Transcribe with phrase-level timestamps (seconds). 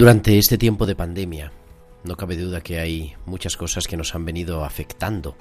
[0.00, 1.52] Durante este tiempo de pandemia,
[2.04, 5.36] no cabe duda que hay muchas cosas que nos han venido afectando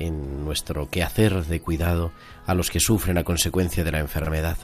[0.00, 2.10] en nuestro quehacer de cuidado
[2.44, 4.58] a los que sufren a consecuencia de la enfermedad.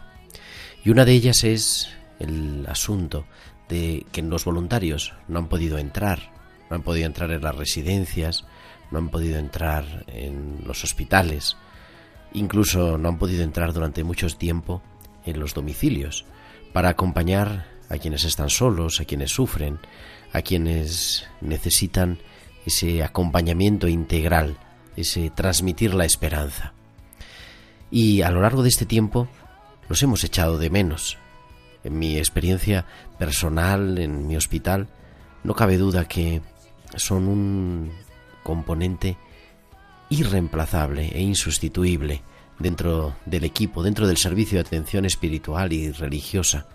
[0.84, 3.27] Y una de ellas es el asunto
[3.69, 6.33] de que los voluntarios no han podido entrar,
[6.69, 8.44] no han podido entrar en las residencias,
[8.91, 11.56] no han podido entrar en los hospitales,
[12.33, 14.83] incluso no han podido entrar durante mucho tiempo
[15.25, 16.25] en los domicilios
[16.72, 19.78] para acompañar a quienes están solos, a quienes sufren,
[20.33, 22.19] a quienes necesitan
[22.66, 24.59] ese acompañamiento integral,
[24.97, 26.72] ese transmitir la esperanza.
[27.91, 29.28] Y a lo largo de este tiempo
[29.88, 31.16] los hemos echado de menos.
[31.84, 32.84] En mi experiencia
[33.19, 34.88] personal, en mi hospital,
[35.44, 36.43] no cabe duda que
[36.97, 37.93] son un
[38.43, 39.16] componente
[40.10, 42.22] irreemplazable e insustituible
[42.59, 46.66] dentro del equipo, dentro del servicio de atención espiritual y religiosa.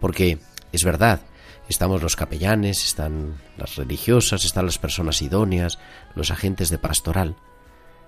[0.00, 0.38] Porque
[0.72, 1.20] es verdad,
[1.68, 5.78] estamos los capellanes, están las religiosas, están las personas idóneas,
[6.14, 7.36] los agentes de pastoral,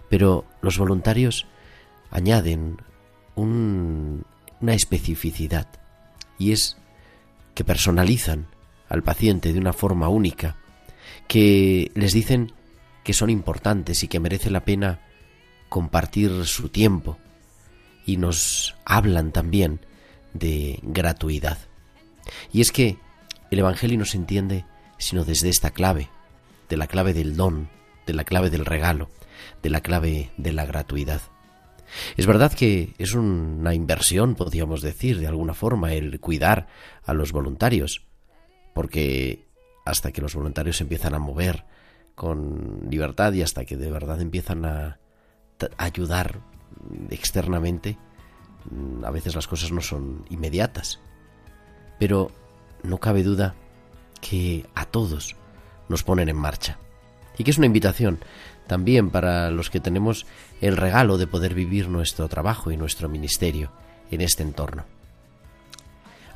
[0.09, 1.47] pero los voluntarios
[2.11, 2.79] añaden
[3.35, 4.25] un-
[4.61, 5.69] una especificidad
[6.39, 6.77] y es
[7.55, 8.47] que personalizan
[8.89, 10.57] al paciente de una forma única,
[11.29, 12.53] que les dicen
[13.03, 15.01] que son importantes y que merece la pena
[15.69, 17.19] compartir su tiempo
[18.07, 19.81] y nos hablan también
[20.33, 21.59] de gratuidad.
[22.53, 22.99] Y es que
[23.51, 24.65] el Evangelio no se entiende
[24.99, 26.09] sino desde esta clave,
[26.69, 27.69] de la clave del don,
[28.07, 29.11] de la clave del regalo,
[29.63, 31.21] de la clave de la gratuidad.
[32.17, 36.67] Es verdad que es una inversión, podríamos decir, de alguna forma, el cuidar
[37.05, 38.07] a los voluntarios,
[38.73, 39.45] porque
[39.85, 41.65] hasta que los voluntarios se empiezan a mover
[42.15, 44.99] con libertad y hasta que de verdad empiezan a
[45.77, 46.41] ayudar
[47.11, 47.99] externamente,
[48.71, 51.01] mm, a veces las cosas no son inmediatas.
[51.99, 52.31] Pero
[52.83, 53.55] no cabe duda
[54.21, 55.37] que a todos
[55.89, 56.79] nos ponen en marcha.
[57.37, 58.21] Y que es una invitación
[58.67, 60.27] también para los que tenemos
[60.61, 63.71] el regalo de poder vivir nuestro trabajo y nuestro ministerio
[64.11, 64.85] en este entorno.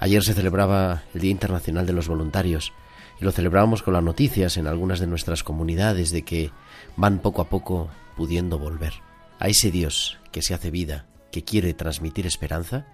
[0.01, 2.73] Ayer se celebraba el Día Internacional de los Voluntarios
[3.21, 6.51] y lo celebrábamos con las noticias en algunas de nuestras comunidades de que
[6.97, 8.95] van poco a poco pudiendo volver
[9.41, 12.87] a ese Dios que se hace vida, que quiere transmitir esperanza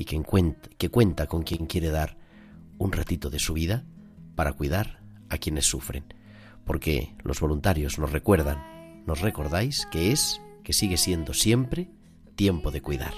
[0.00, 0.18] y que,
[0.78, 2.16] que cuenta con quien quiere dar
[2.78, 3.84] un ratito de su vida
[4.34, 6.04] para cuidar a quienes sufren.
[6.64, 11.90] Porque los voluntarios nos recuerdan, nos recordáis que es, que sigue siendo siempre
[12.34, 13.12] tiempo de cuidar.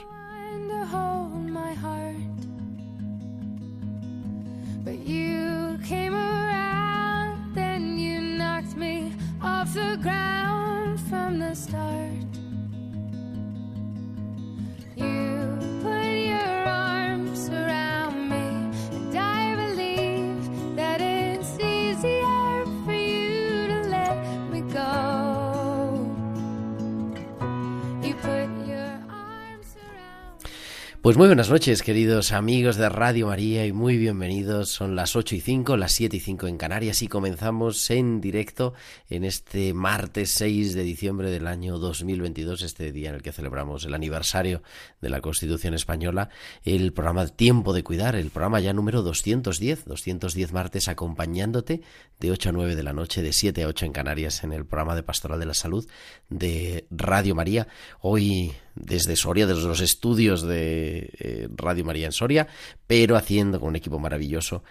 [31.02, 34.68] Pues muy buenas noches, queridos amigos de Radio María, y muy bienvenidos.
[34.68, 38.72] Son las 8 y 5, las 7 y 5 en Canarias, y comenzamos en directo
[39.10, 43.84] en este martes 6 de diciembre del año 2022, este día en el que celebramos
[43.84, 44.62] el aniversario
[45.00, 46.28] de la Constitución Española,
[46.62, 51.82] el programa Tiempo de Cuidar, el programa ya número 210, 210 martes, acompañándote
[52.20, 54.64] de 8 a 9 de la noche, de 7 a 8 en Canarias, en el
[54.64, 55.84] programa de Pastoral de la Salud
[56.28, 57.66] de Radio María.
[58.02, 62.48] Hoy desde Soria, desde los estudios de eh, Radio María en Soria,
[62.86, 64.62] pero haciendo con un equipo maravilloso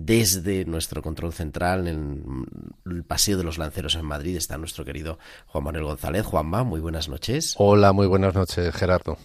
[0.00, 2.46] desde nuestro control central en
[2.86, 6.24] el Paseo de los Lanceros en Madrid está nuestro querido Juan Manuel González.
[6.24, 7.54] Juanma, muy buenas noches.
[7.58, 9.18] Hola, muy buenas noches, Gerardo.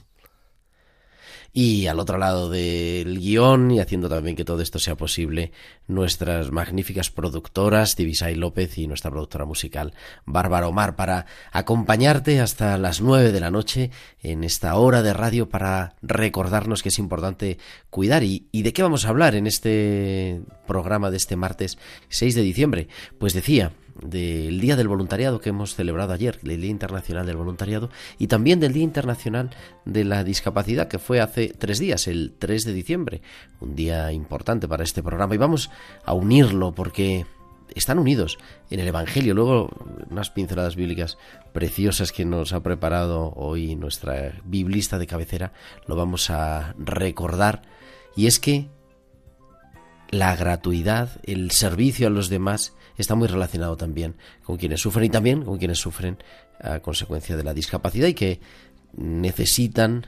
[1.56, 5.52] Y al otro lado del guion y haciendo también que todo esto sea posible,
[5.88, 9.94] nuestras magníficas productoras, Divisay López y nuestra productora musical,
[10.26, 13.92] Bárbara Omar, para acompañarte hasta las nueve de la noche
[14.24, 17.60] en esta hora de radio para recordarnos que es importante
[17.92, 18.24] cuidar.
[18.24, 21.78] ¿Y, y de qué vamos a hablar en este programa de este martes
[22.10, 22.88] 6 de diciembre?
[23.20, 27.90] Pues decía, del Día del Voluntariado que hemos celebrado ayer, el Día Internacional del Voluntariado,
[28.18, 29.52] y también del Día Internacional
[29.86, 33.22] de la Discapacidad, que fue hace tres días, el 3 de diciembre,
[33.60, 35.36] un día importante para este programa.
[35.36, 35.70] Y vamos
[36.06, 37.26] a unirlo porque
[37.76, 38.38] están unidos
[38.70, 39.34] en el Evangelio.
[39.34, 39.70] Luego,
[40.10, 41.18] unas pinceladas bíblicas
[41.52, 45.54] preciosas que nos ha preparado hoy nuestra biblista de cabecera,
[45.88, 47.64] lo vamos a recordar.
[48.16, 48.70] Y es que
[50.14, 55.10] la gratuidad, el servicio a los demás, está muy relacionado también con quienes sufren y
[55.10, 56.18] también con quienes sufren
[56.60, 58.40] a consecuencia de la discapacidad y que
[58.96, 60.06] necesitan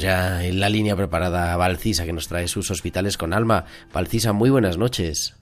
[0.00, 3.64] Ya en la línea preparada a Valcisa que nos trae sus hospitales con alma.
[3.92, 5.36] Valcisa, muy buenas noches.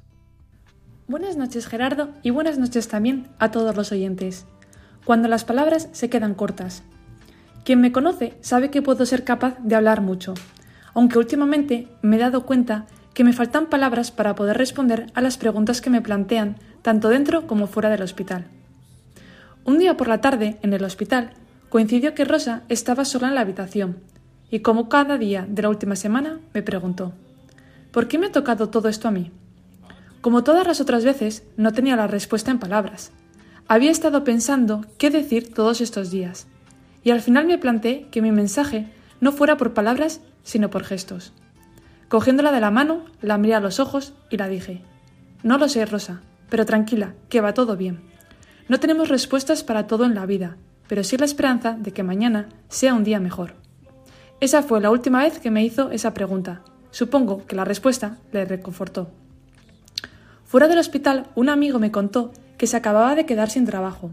[1.06, 4.46] Buenas noches Gerardo y buenas noches también a todos los oyentes.
[5.04, 6.82] Cuando las palabras se quedan cortas.
[7.64, 10.34] Quien me conoce sabe que puedo ser capaz de hablar mucho,
[10.94, 15.38] aunque últimamente me he dado cuenta que me faltan palabras para poder responder a las
[15.38, 18.46] preguntas que me plantean tanto dentro como fuera del hospital.
[19.64, 21.32] Un día por la tarde, en el hospital,
[21.68, 23.98] coincidió que Rosa estaba sola en la habitación,
[24.50, 27.12] y como cada día de la última semana, me preguntó,
[27.92, 29.30] ¿por qué me ha tocado todo esto a mí?
[30.20, 33.12] Como todas las otras veces, no tenía la respuesta en palabras.
[33.68, 36.46] Había estado pensando qué decir todos estos días,
[37.04, 38.88] y al final me planteé que mi mensaje
[39.20, 41.32] no fuera por palabras, sino por gestos.
[42.08, 44.82] Cogiéndola de la mano, la miré a los ojos y la dije,
[45.42, 48.00] No lo sé, Rosa, pero tranquila, que va todo bien.
[48.68, 50.56] No tenemos respuestas para todo en la vida,
[50.88, 53.57] pero sí la esperanza de que mañana sea un día mejor.
[54.40, 56.62] Esa fue la última vez que me hizo esa pregunta.
[56.92, 59.10] Supongo que la respuesta le reconfortó.
[60.44, 64.12] Fuera del hospital, un amigo me contó que se acababa de quedar sin trabajo.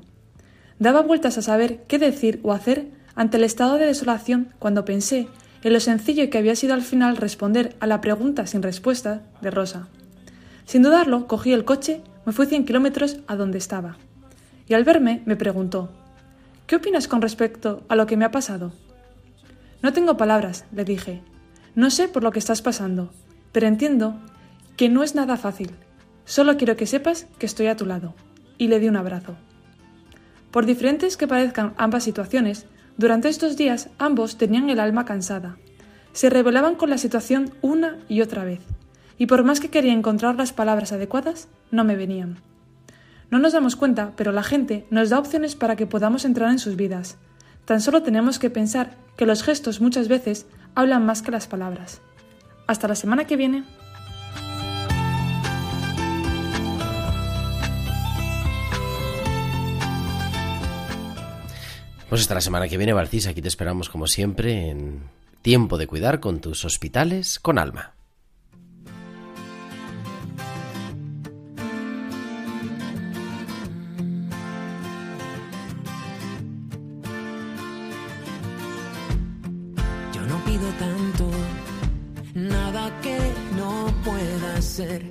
[0.79, 5.27] Daba vueltas a saber qué decir o hacer ante el estado de desolación cuando pensé
[5.63, 9.51] en lo sencillo que había sido al final responder a la pregunta sin respuesta de
[9.51, 9.88] Rosa.
[10.65, 13.98] Sin dudarlo, cogí el coche, me fui 100 kilómetros a donde estaba.
[14.67, 15.89] Y al verme me preguntó,
[16.65, 18.74] ¿Qué opinas con respecto a lo que me ha pasado?
[19.86, 21.22] No tengo palabras, le dije.
[21.75, 23.12] No sé por lo que estás pasando,
[23.51, 24.20] pero entiendo
[24.77, 25.70] que no es nada fácil.
[26.25, 28.15] Solo quiero que sepas que estoy a tu lado.
[28.58, 29.36] Y le di un abrazo.
[30.50, 32.65] Por diferentes que parezcan ambas situaciones,
[32.98, 35.58] durante estos días ambos tenían el alma cansada.
[36.13, 38.62] Se rebelaban con la situación una y otra vez,
[39.20, 42.39] y por más que quería encontrar las palabras adecuadas, no me venían.
[43.30, 46.58] No nos damos cuenta, pero la gente nos da opciones para que podamos entrar en
[46.58, 47.20] sus vidas.
[47.66, 50.46] Tan solo tenemos que pensar que los gestos muchas veces
[50.76, 52.00] hablan más que las palabras.
[52.68, 53.64] Hasta la semana que viene.
[62.08, 65.02] Pues hasta la semana que viene, Barcis, aquí te esperamos como siempre en
[65.42, 67.95] Tiempo de Cuidar con tus hospitales con alma.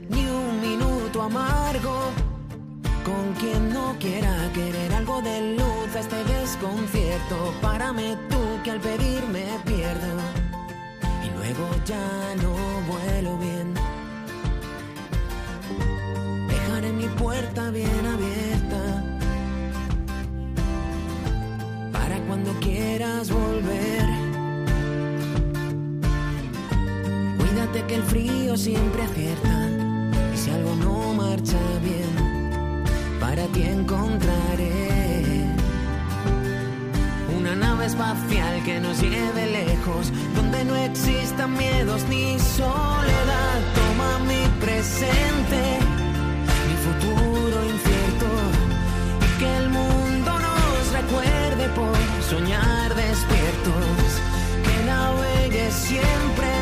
[0.08, 2.12] Ni un minuto amargo.
[3.04, 8.80] Con quien no quiera querer algo de luz a este desconcierto, párame tú que al
[8.80, 10.12] pedir me pierdo
[11.24, 12.52] y luego ya no
[12.90, 13.74] vuelo bien.
[16.48, 19.04] Dejaré mi puerta bien abierta
[21.92, 24.23] para cuando quieras volver.
[27.74, 29.68] Que el frío siempre acierta.
[30.32, 32.84] Y si algo no marcha bien,
[33.20, 35.44] para ti encontraré
[37.36, 43.58] una nave espacial que nos lleve lejos, donde no existan miedos ni soledad.
[43.74, 45.60] Toma mi presente,
[46.68, 48.28] mi futuro incierto,
[49.20, 51.96] y que el mundo nos recuerde por
[52.30, 54.06] soñar despiertos,
[54.64, 56.53] que navegue siempre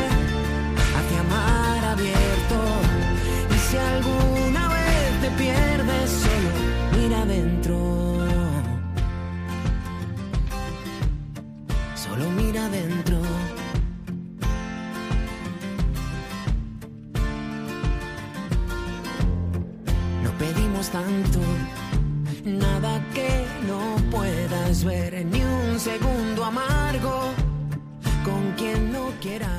[5.37, 6.49] pierdes, solo
[6.97, 7.77] mira adentro.
[11.95, 13.17] Solo mira adentro.
[20.23, 21.39] No pedimos tanto,
[22.45, 27.33] nada que no puedas ver, ni un segundo amargo.
[28.23, 29.49] Con quien no quiera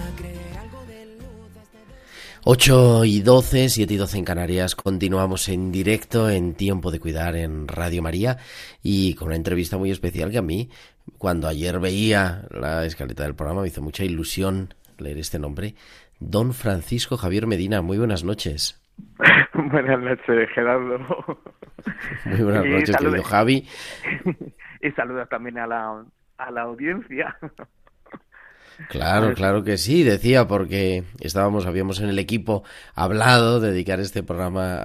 [2.47, 4.75] 8 y 12, 7 y 12 en Canarias.
[4.75, 8.37] Continuamos en directo en Tiempo de Cuidar en Radio María
[8.83, 10.69] y con una entrevista muy especial que a mí,
[11.17, 15.75] cuando ayer veía la escaleta del programa, me hizo mucha ilusión leer este nombre.
[16.21, 18.79] Don Francisco Javier Medina, muy buenas noches.
[19.55, 20.99] Buenas noches, Gerardo.
[22.27, 23.67] Muy buenas noches, querido Javi.
[24.83, 26.05] Y saludos también a la,
[26.37, 27.39] a la audiencia.
[28.89, 32.65] Claro, claro que sí, decía, porque estábamos, habíamos en el equipo
[32.95, 34.79] hablado de dedicar este programa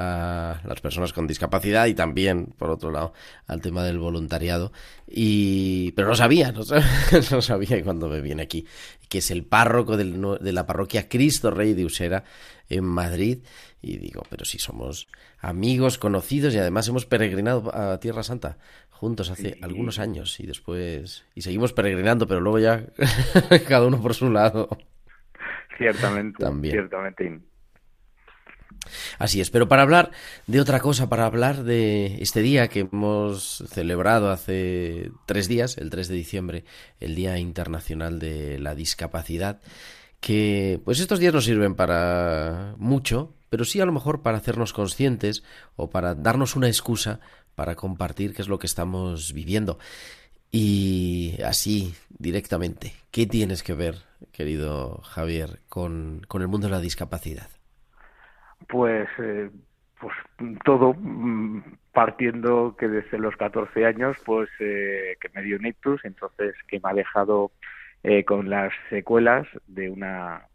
[0.51, 3.13] a las personas con discapacidad y también, por otro lado,
[3.47, 4.71] al tema del voluntariado.
[5.07, 6.87] Y, pero no sabía, no sabía,
[7.31, 8.65] no sabía cuando me viene aquí,
[9.07, 12.23] que es el párroco del de la parroquia Cristo Rey de Usera
[12.69, 13.39] en Madrid.
[13.81, 15.07] Y digo, pero si somos
[15.39, 18.57] amigos, conocidos y además hemos peregrinado a Tierra Santa
[18.99, 22.83] juntos hace algunos años y después y seguimos peregrinando, pero luego ya
[23.67, 24.67] cada uno por su lado.
[25.77, 26.73] Ciertamente, También.
[26.73, 27.39] ciertamente.
[29.17, 30.11] Así es, pero para hablar
[30.47, 35.89] de otra cosa, para hablar de este día que hemos celebrado hace tres días, el
[35.89, 36.65] 3 de diciembre,
[36.99, 39.61] el Día Internacional de la Discapacidad,
[40.19, 44.73] que pues estos días no sirven para mucho, pero sí a lo mejor para hacernos
[44.73, 45.43] conscientes
[45.77, 47.21] o para darnos una excusa
[47.59, 49.79] para compartir qué es lo que estamos viviendo.
[50.49, 53.95] Y así, directamente, ¿qué tienes que ver,
[54.31, 57.49] querido Javier, con, con el mundo de la discapacidad?
[58.69, 59.49] Pues, eh,
[59.99, 60.15] pues
[60.63, 65.99] todo, mm, partiendo que desde los 14 años, pues eh, que me dio un ictus,
[66.05, 67.51] entonces que me ha dejado
[68.03, 70.47] eh, con las secuelas de una,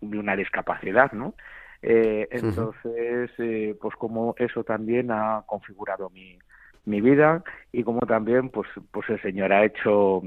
[0.00, 1.36] de una discapacidad, ¿no?
[1.82, 6.38] Eh, entonces, eh, pues como eso también ha configurado mi,
[6.84, 10.22] mi vida y como también, pues, pues el Señor ha hecho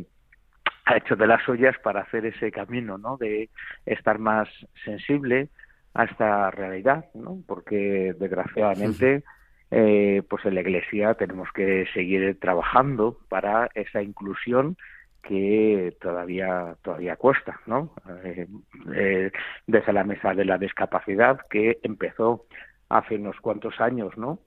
[0.85, 3.17] ha hecho de las suyas para hacer ese camino, ¿no?
[3.17, 3.49] De
[3.85, 4.47] estar más
[4.83, 5.49] sensible
[5.95, 7.39] a esta realidad, ¿no?
[7.47, 9.23] Porque desgraciadamente,
[9.71, 14.77] eh, pues en la Iglesia tenemos que seguir trabajando para esa inclusión
[15.27, 17.91] que todavía todavía cuesta, ¿no?
[18.23, 18.47] Eh,
[18.93, 19.31] eh,
[19.67, 22.45] desde la mesa de la discapacidad que empezó
[22.89, 24.39] hace unos cuantos años, ¿no?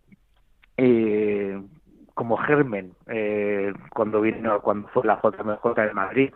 [0.77, 1.61] Eh,
[2.15, 6.33] como germen eh, cuando vino cuando fue la JMJ de Madrid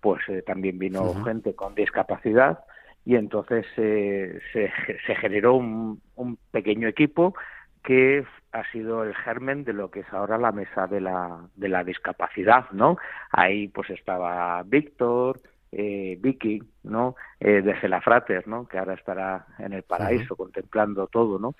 [0.00, 2.60] pues eh, también vino gente con discapacidad
[3.04, 7.34] y entonces se, se generó un, un pequeño equipo
[7.82, 11.68] que ha sido el germen de lo que es ahora la mesa de la, de
[11.68, 12.96] la discapacidad, ¿no?
[13.30, 15.40] Ahí pues estaba Víctor,
[15.72, 17.14] eh, Vicky, ¿no?
[17.40, 18.66] Eh, de Gelafrater, ¿no?
[18.66, 21.54] Que ahora estará en el paraíso contemplando todo, ¿no?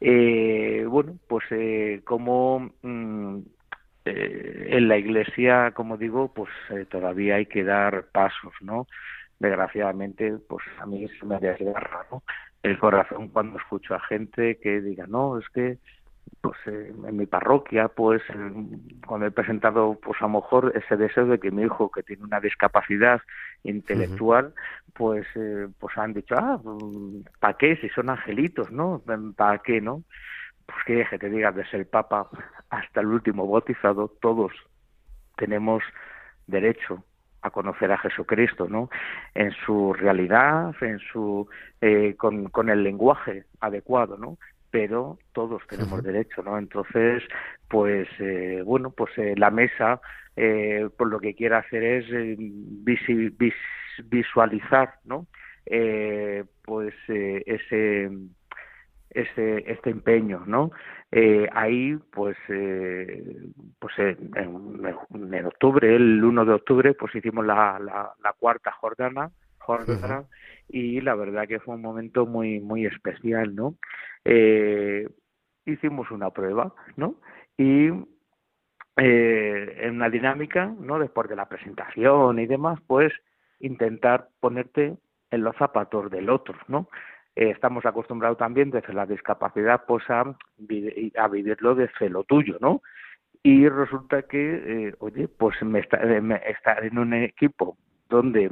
[0.00, 3.38] Eh, bueno, pues eh, como mm,
[4.06, 8.86] eh, en la iglesia, como digo, pues eh, todavía hay que dar pasos, ¿no?
[9.38, 12.22] Desgraciadamente, pues a mí se me desgarra, ¿no?
[12.62, 15.78] El corazón cuando escucho a gente que diga, no, es que
[16.40, 18.22] pues eh, en mi parroquia, pues
[19.06, 22.24] cuando he presentado, pues a lo mejor ese deseo de que mi hijo que tiene
[22.24, 23.20] una discapacidad
[23.62, 24.54] intelectual,
[24.94, 26.60] pues eh, pues han dicho, ah,
[27.40, 27.76] ¿para qué?
[27.76, 29.02] Si son angelitos, ¿no?
[29.36, 30.02] ¿Para qué, no?
[30.66, 32.28] Pues que deje te diga, desde el Papa
[32.70, 34.52] hasta el último bautizado, todos
[35.36, 35.82] tenemos
[36.46, 37.04] derecho
[37.42, 38.90] a conocer a Jesucristo, ¿no?
[39.34, 41.48] En su realidad, en su
[41.80, 44.36] eh, con, con el lenguaje adecuado, ¿no?
[44.70, 46.58] Pero todos tenemos derecho, ¿no?
[46.58, 47.22] Entonces,
[47.68, 50.00] pues eh, bueno, pues eh, la mesa,
[50.36, 53.54] eh, por lo que quiere hacer es eh, visi, vis,
[54.04, 55.26] visualizar, ¿no?
[55.66, 58.10] Eh, pues eh, ese
[59.10, 60.70] este, este empeño, ¿no?
[61.10, 63.48] Eh, ahí, pues, eh,
[63.78, 68.72] pues en, en, en, octubre, el 1 de octubre, pues hicimos la, la, la cuarta
[68.80, 70.26] uh -huh.
[70.72, 73.74] Y la verdad que fue un momento muy, muy especial, ¿no?
[74.24, 75.08] Eh,
[75.64, 77.16] hicimos una prueba, ¿no?
[77.56, 77.88] Y
[78.96, 80.98] eh, en una dinámica, ¿no?
[80.98, 83.12] Después de la presentación y demás, pues
[83.60, 84.96] intentar ponerte
[85.30, 86.88] en los zapatos del otro, ¿no?
[87.36, 90.24] eh, estamos acostumbrados también desde la discapacidad pues a,
[91.16, 92.82] a vivirlo desde lo tuyo, ¿no?
[93.42, 98.50] Y resulta que, eh, oye, pues me está, eh, me estar en un equipo donde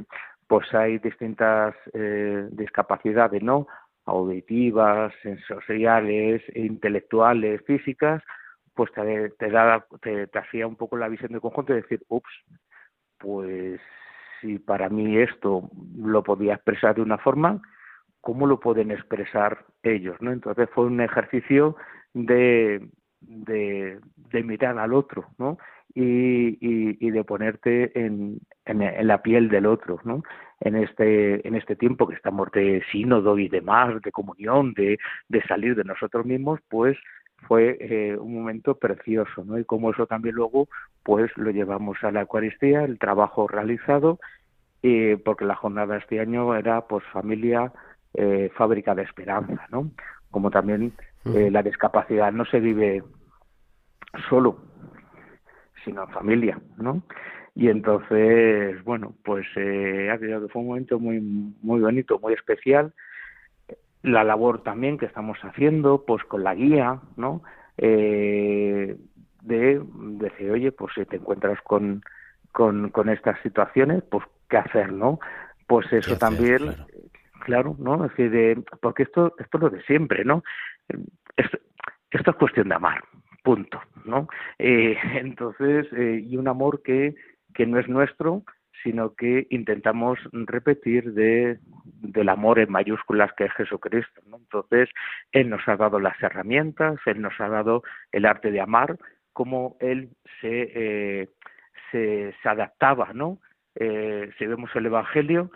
[0.49, 3.67] pues hay distintas eh, discapacidades, ¿no?
[4.05, 8.23] Auditivas, sensoriales, intelectuales, físicas,
[8.73, 12.31] pues te, te, da, te, hacía un poco la visión de conjunto de decir, ups,
[13.19, 13.79] pues
[14.41, 17.61] si para mí esto lo podía expresar de una forma,
[18.19, 20.31] cómo lo pueden expresar ellos, ¿no?
[20.31, 21.75] Entonces fue un ejercicio
[22.15, 22.89] de,
[23.19, 25.59] de mirar al otro, ¿no?
[25.95, 30.21] Y, y, y de ponerte en, en, en, la piel del otro, ¿no?
[30.59, 34.99] En este, en este tiempo que estamos de sínodo y demás, de comunión, de,
[35.29, 36.95] de salir de nosotros mismos, pues
[37.47, 39.57] fue eh, un momento precioso, ¿no?
[39.57, 40.67] Y como eso también luego,
[41.03, 44.19] pues lo llevamos a la Eucaristía, el trabajo realizado,
[44.83, 47.71] eh, porque la jornada este año era pues familia,
[48.13, 49.91] eh, fábrica de esperanza, ¿no?
[50.31, 50.93] Como también
[51.25, 53.03] eh, la discapacidad no se vive
[54.29, 54.57] solo,
[55.83, 57.01] sino en familia, ¿no?
[57.55, 60.09] Y entonces, bueno, pues eh,
[60.51, 62.93] fue un momento muy muy bonito, muy especial.
[64.01, 67.41] La labor también que estamos haciendo, pues con la guía, ¿no?
[67.77, 68.95] Eh,
[69.41, 72.01] de decir, oye, pues si te encuentras con,
[72.51, 75.19] con, con estas situaciones, pues qué hacer, ¿no?
[75.67, 76.85] Pues eso hacer, también, claro
[77.39, 78.05] claro, ¿no?
[78.05, 80.43] Es decir, de, porque esto, esto es lo de siempre, ¿no?
[81.35, 81.57] Esto,
[82.11, 83.03] esto es cuestión de amar,
[83.49, 84.27] punto, ¿no?
[84.59, 87.15] Eh, entonces, eh, y un amor que,
[87.55, 88.43] que no es nuestro,
[88.83, 94.21] sino que intentamos repetir de, del amor en mayúsculas que es Jesucristo.
[94.31, 94.87] Entonces,
[95.31, 97.81] Él nos ha dado las herramientas, Él nos ha dado
[98.11, 98.97] el arte de amar,
[99.33, 100.09] cómo Él
[100.39, 101.29] se, eh,
[101.91, 103.39] se, se adaptaba, ¿no?
[103.73, 105.49] Eh, si vemos el Evangelio,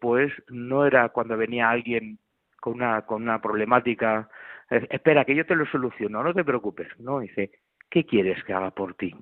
[0.00, 2.18] pues no era cuando venía alguien
[2.58, 4.30] con una, con una problemática,
[4.70, 7.20] espera, que yo te lo soluciono, no te preocupes, ¿no?
[7.20, 7.50] Dice,
[7.88, 9.14] ¿qué quieres que haga por ti?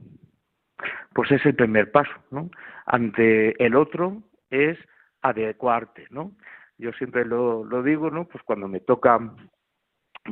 [1.14, 2.50] Pues es el primer paso, ¿no?
[2.86, 4.78] Ante el otro es
[5.22, 6.32] adecuarte, ¿no?
[6.78, 8.26] Yo siempre lo, lo digo, ¿no?
[8.26, 9.18] Pues cuando me toca,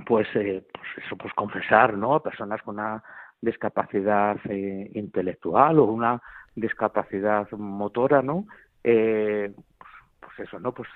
[0.07, 2.15] pues, eh, pues eso, pues confesar, ¿no?
[2.15, 3.03] A personas con una
[3.41, 6.23] discapacidad eh, intelectual o una
[6.55, 8.47] discapacidad motora, ¿no?
[8.87, 9.53] eh,
[10.21, 10.73] pues eso, ¿no?
[10.73, 10.89] Pues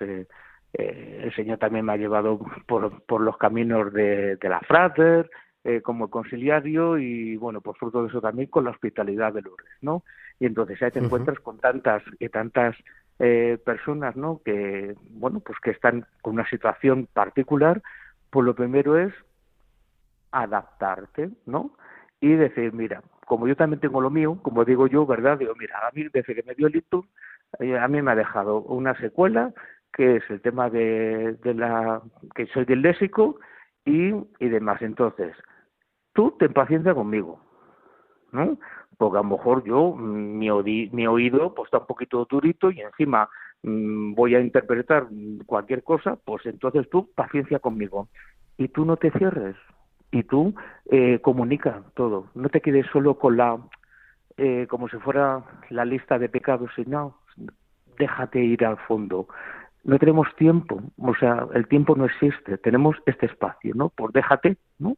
[0.75, 4.61] eh, eh, el Señor también me ha llevado por, por los caminos de, de la
[4.61, 5.31] Frater,
[5.63, 9.69] eh, como conciliario y, bueno, por fruto de eso también con la hospitalidad de Lourdes,
[9.83, 10.05] ¿no?
[10.39, 11.07] Y entonces ahí te uh -huh.
[11.07, 12.77] encuentras con tantas y tantas
[13.19, 14.41] eh, personas, ¿no?
[14.43, 17.83] Que, bueno, pues que están con una situación particular,
[18.31, 19.13] pues lo primero es
[20.33, 21.73] adaptarte, ¿no?
[22.23, 25.37] Y decir, mira, como yo también tengo lo mío, como digo yo, ¿verdad?
[25.37, 27.05] Digo, mira, a mí desde que me dio el ictus,
[27.59, 29.53] eh, a mí me ha dejado una secuela
[29.93, 32.03] que es el tema de, de la
[32.35, 33.39] que soy disléxico
[33.85, 34.81] y, y demás.
[34.83, 35.37] Entonces,
[36.13, 37.41] tú ten paciencia conmigo,
[38.33, 38.59] ¿no?
[38.99, 42.81] Porque a lo mejor yo, mi, odi, mi oído, pues está un poquito durito y
[42.81, 43.29] encima
[43.63, 45.07] mmm, voy a interpretar
[45.47, 48.09] cualquier cosa, pues entonces tú paciencia conmigo.
[48.59, 49.57] Y tú no te cierres,
[50.11, 50.55] y tú
[50.91, 52.27] eh, comunica todo.
[52.35, 53.59] No te quedes solo con la,
[54.37, 57.19] eh, como si fuera la lista de pecados, sino
[57.99, 59.29] déjate ir al fondo.
[59.85, 63.89] No tenemos tiempo, o sea, el tiempo no existe, tenemos este espacio, ¿no?
[63.89, 64.97] Pues déjate, ¿no?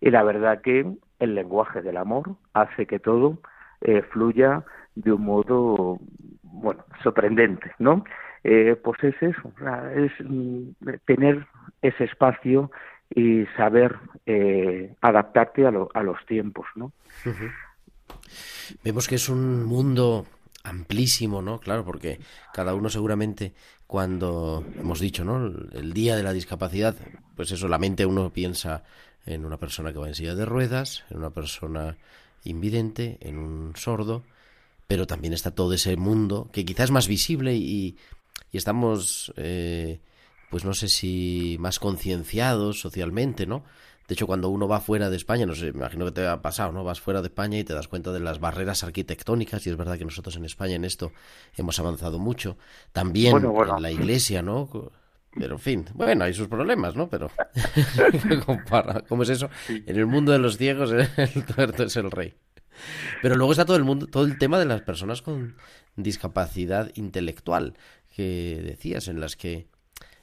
[0.00, 0.86] Y la verdad que
[1.18, 3.38] el lenguaje del amor hace que todo
[3.80, 4.64] eh, fluya
[4.94, 5.98] de un modo,
[6.42, 8.04] bueno, sorprendente, ¿no?
[8.44, 9.52] Eh, pues es eso,
[9.96, 10.70] es mm,
[11.04, 11.46] tener
[11.82, 12.70] ese espacio
[13.10, 16.92] y saber eh, adaptarte a, a, los tiempos, ¿no?
[18.84, 20.26] Vemos que es un mundo
[20.68, 21.60] amplísimo, ¿no?
[21.60, 22.20] Claro, porque
[22.52, 23.54] cada uno seguramente
[23.86, 25.46] cuando hemos dicho, ¿no?
[25.72, 26.94] El día de la discapacidad,
[27.34, 28.84] pues eso, la mente uno piensa
[29.24, 31.96] en una persona que va en silla de ruedas, en una persona
[32.44, 34.24] invidente, en un sordo,
[34.86, 37.96] pero también está todo ese mundo que quizás es más visible y,
[38.52, 40.00] y estamos, eh,
[40.50, 43.64] pues no sé si más concienciados socialmente, ¿no?
[44.08, 46.40] De hecho, cuando uno va fuera de España, no sé, me imagino que te ha
[46.40, 46.82] pasado, ¿no?
[46.82, 49.98] Vas fuera de España y te das cuenta de las barreras arquitectónicas, y es verdad
[49.98, 51.12] que nosotros en España en esto
[51.58, 52.56] hemos avanzado mucho.
[52.92, 54.70] También en la iglesia, ¿no?
[55.34, 57.10] Pero en fin, bueno, hay sus problemas, ¿no?
[57.10, 57.30] Pero
[59.08, 59.50] ¿cómo es eso?
[59.68, 62.32] En el mundo de los ciegos el tuerto es el rey.
[63.20, 65.56] Pero luego está todo el mundo, todo el tema de las personas con
[65.96, 67.74] discapacidad intelectual
[68.16, 69.68] que decías, en las que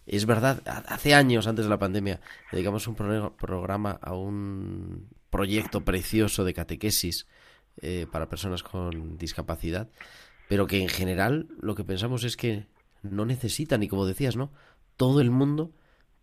[0.05, 2.19] es verdad, hace años antes de la pandemia
[2.51, 7.27] dedicamos un programa a un proyecto precioso de catequesis
[7.81, 9.89] eh, para personas con discapacidad,
[10.47, 12.67] pero que en general lo que pensamos es que
[13.01, 14.51] no necesitan, y como decías, ¿no?
[14.97, 15.71] Todo el mundo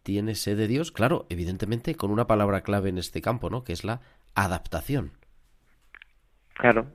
[0.02, 3.64] tiene sed de Dios, claro, evidentemente con una palabra clave en este campo, ¿no?
[3.64, 4.00] Que es la
[4.34, 5.12] adaptación.
[6.54, 6.86] Claro,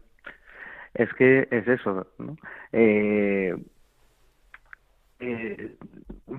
[0.94, 2.38] es que es eso, ¿no?
[2.72, 3.56] Eh,
[5.20, 5.78] eh,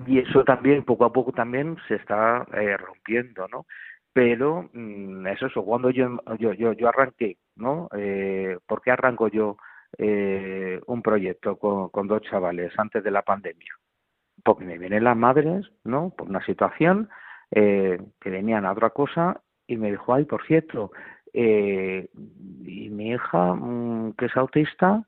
[0.07, 3.65] y eso también poco a poco también se está eh, rompiendo, ¿no?
[4.13, 7.89] Pero mm, es eso, cuando yo, yo, yo, yo arranqué, ¿no?
[7.95, 9.57] Eh, ¿Por qué arranco yo
[9.97, 13.73] eh, un proyecto con, con dos chavales antes de la pandemia?
[14.43, 16.11] Porque me vienen las madres, ¿no?
[16.11, 17.09] Por una situación
[17.51, 20.91] eh, que venían a otra cosa y me dijo, ay, por cierto,
[21.33, 22.09] eh,
[22.63, 25.03] y mi hija, mm, que es autista,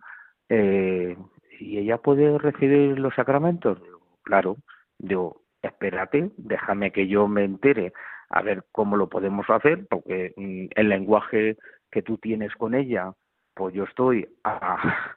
[0.49, 1.17] eh,
[1.61, 3.79] ¿y ella puede recibir los sacramentos?
[4.23, 4.57] claro,
[4.97, 7.93] digo, espérate, déjame que yo me entere
[8.29, 11.57] a ver cómo lo podemos hacer, porque mm, el lenguaje
[11.91, 13.13] que tú tienes con ella,
[13.53, 15.11] pues yo estoy a,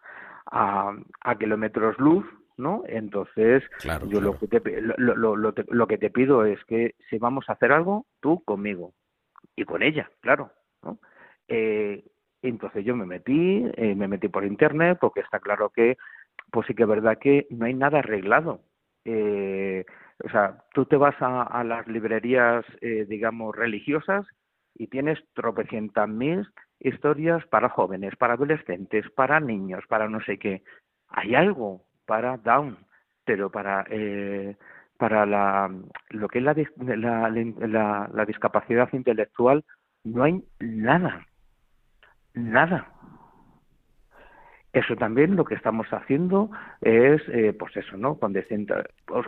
[0.51, 2.27] a, kilómetros luz,
[2.57, 2.83] ¿no?
[2.87, 3.63] Entonces,
[4.09, 7.53] yo Lo, que te, lo, lo, lo, que te pido es que si vamos a
[7.53, 8.93] hacer algo, tú conmigo
[9.57, 10.51] y con ella, claro,
[10.83, 10.99] ¿no?
[11.49, 12.05] Eh,
[12.43, 15.97] entonces yo me metí, eh, me metí por internet, porque está claro que
[16.51, 18.61] pues sí que es verdad que no hay nada arreglado.
[19.05, 19.85] Eh,
[20.25, 24.27] o sea, tú te vas a, las librerías, eh, digamos, religiosas
[24.75, 26.47] y tienes tropecientas mil
[26.81, 30.63] historias para jóvenes, para adolescentes, para niños, para no sé qué.
[31.09, 32.79] Hay algo para Down,
[33.25, 34.57] pero para eh,
[34.97, 35.71] para la,
[36.11, 39.65] lo que es la, la, la, la discapacidad intelectual
[40.05, 41.27] no hay nada,
[42.35, 42.94] nada.
[44.75, 48.17] Eso también lo que estamos haciendo es, eh, pues eso, ¿no?
[48.17, 48.41] Cuando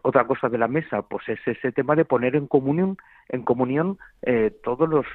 [0.02, 2.96] otra cosa de la mesa, pues es ese tema de poner en comunión,
[3.28, 5.06] en comunión eh, todos los,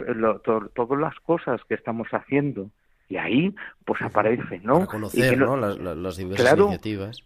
[0.74, 2.70] todas las cosas que estamos haciendo
[3.10, 4.88] y ahí, pues aparece, ¿no?
[4.88, 5.58] conocer, ¿no?
[5.58, 7.24] Las, diversas iniciativas.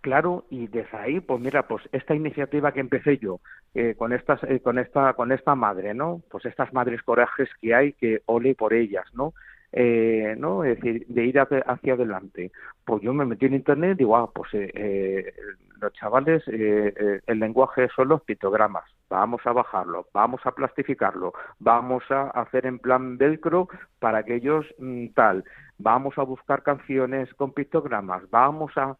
[0.00, 3.40] Claro, y desde ahí, pues mira, pues esta iniciativa que empecé yo
[3.74, 6.22] eh, con estas, eh, con esta, con esta madre, ¿no?
[6.30, 9.32] Pues estas madres corajes que hay, que ole por ellas, ¿no?
[9.72, 10.64] Eh, ¿no?
[10.64, 12.52] Es decir, de ir hacia adelante.
[12.84, 15.34] Pues yo me metí en internet y digo, ah, pues eh, eh
[15.80, 21.32] los chavales, eh, eh, el lenguaje son los pictogramas, vamos a bajarlo, vamos a plastificarlo,
[21.58, 25.44] vamos a hacer en plan velcro para que ellos mm, tal,
[25.78, 28.96] vamos a buscar canciones con pictogramas, vamos a...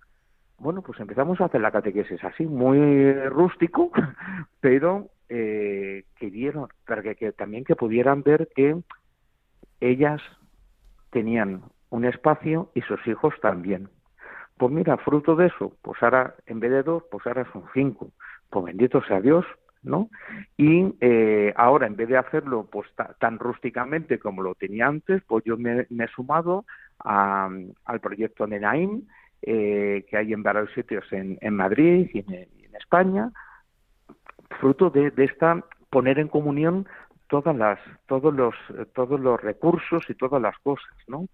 [0.58, 3.92] Bueno, pues empezamos a hacer la catequesis así, muy rústico,
[4.60, 8.76] pero eh, que dieron, para que también que pudieran ver que
[9.80, 10.20] ellas
[11.10, 13.88] tenían un espacio y sus hijos también.
[14.56, 18.10] Pues mira, fruto de eso, pues ahora en vez de dos, pues ahora son cinco.
[18.50, 19.44] Pues bendito sea Dios,
[19.82, 20.10] ¿no?
[20.56, 22.88] Y eh, ahora, en vez de hacerlo pues
[23.20, 26.64] tan rústicamente como lo tenía antes, pues yo me, he sumado
[26.98, 27.48] a,
[27.84, 29.02] al proyecto de Naim,
[29.42, 33.32] eh, que hay en varios sitios en, en Madrid y en, España,
[34.60, 36.86] fruto de, de esta poner en comunión
[37.28, 38.54] todas las, todos los,
[38.94, 41.26] todos los recursos y todas las cosas, ¿no?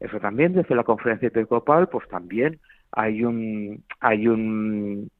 [0.00, 2.60] Eso también desde la conferencia episcopal, pues también
[2.92, 5.10] hay un, hay un,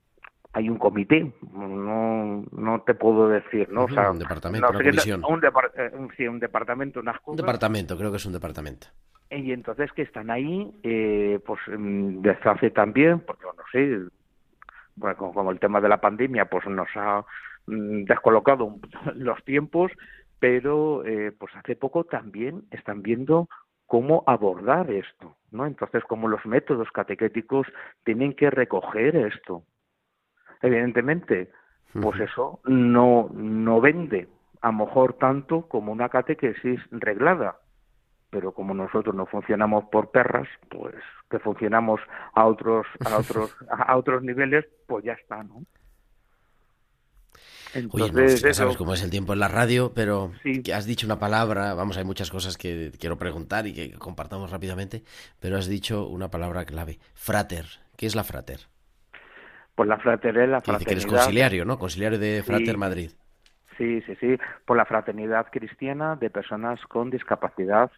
[0.53, 3.85] hay un comité, no, no te puedo decir, ¿no?
[3.85, 5.23] O sea, un departamento, una comisión.
[5.25, 7.41] Un, eh, sí, un departamento, unas cosas.
[7.41, 8.89] Un departamento, creo que es un departamento.
[9.31, 14.01] Y entonces que están ahí, eh, pues mm, desde hace también, porque no sé,
[14.97, 17.25] bueno, como el tema de la pandemia, pues nos ha
[17.67, 18.77] descolocado
[19.15, 19.93] los tiempos,
[20.39, 23.49] pero eh, pues hace poco también están viendo
[23.87, 25.67] cómo abordar esto, ¿no?
[25.67, 27.67] Entonces, cómo los métodos catequéticos
[28.03, 29.63] tienen que recoger esto.
[30.63, 31.51] Evidentemente,
[32.01, 34.29] pues eso no, no vende
[34.63, 37.59] a lo mejor tanto como una catequesis reglada,
[38.31, 40.95] pero como nosotros no funcionamos por perras, pues
[41.31, 42.01] que funcionamos
[42.33, 45.63] a otros a otros a otros niveles, pues ya está, ¿no?
[47.91, 50.33] Oye, ya sabes cómo es el tiempo en la radio, pero
[50.65, 54.51] que has dicho una palabra, vamos, hay muchas cosas que quiero preguntar y que compartamos
[54.51, 55.03] rápidamente,
[55.41, 57.65] pero has dicho una palabra clave, frater.
[57.97, 58.61] ¿Qué es la frater?
[59.75, 60.87] Pues la frater es la fraternidad.
[60.87, 61.79] Que eres conciliario, ¿no?
[61.79, 63.11] Conciliario de Frater Madrid.
[63.77, 67.91] Sí, sí, sí, por la fraternidad cristiana de personas con discapacidad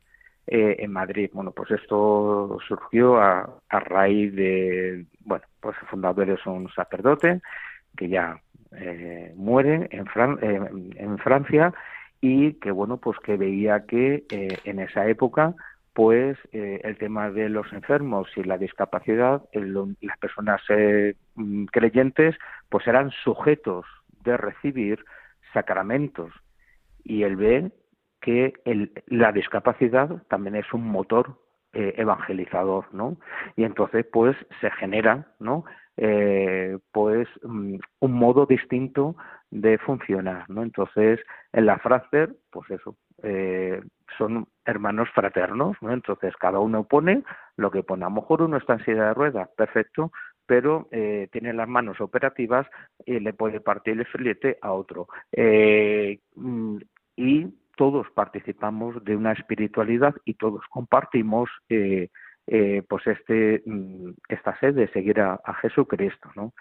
[0.46, 1.28] eh, en Madrid.
[1.34, 7.42] Bueno, pues esto surgió a, a raíz de, bueno, pues el fundador es un sacerdote
[7.96, 8.40] que ya
[8.78, 10.06] eh, muere en,
[10.42, 11.72] eh, en Francia
[12.20, 15.54] y que bueno pues que veía que eh, en esa época
[15.92, 20.60] pues el tema de los enfermos y la discapacidad las personas
[21.36, 22.36] mm, creyentes
[22.68, 23.86] pues eran sujetos
[24.22, 25.02] de recibir
[25.54, 26.30] sacramentos
[27.02, 27.70] y él ve
[28.20, 31.40] que el, la discapacidad también es un motor
[31.72, 33.18] evangelizador, ¿no?
[33.54, 35.66] Y entonces, pues, se genera, ¿no?
[35.96, 39.16] Eh, pues mm, un modo distinto
[39.50, 40.62] de funcionar, ¿no?
[40.62, 41.20] Entonces,
[41.52, 43.80] en la Frater, pues eso, eh,
[44.18, 45.92] son hermanos fraternos, ¿no?
[45.92, 47.22] Entonces, cada uno pone
[47.56, 48.04] lo que pone.
[48.04, 50.12] A lo mejor uno está en silla de ruedas, perfecto,
[50.46, 52.66] pero eh, tiene las manos operativas
[53.04, 55.08] y le puede partir el filete a otro.
[55.32, 56.78] Eh, mm,
[57.16, 62.08] y todos participamos de una espiritualidad y todos compartimos eh,
[62.46, 66.52] eh, pues este mm, esta sed de seguir a, Jesucristo no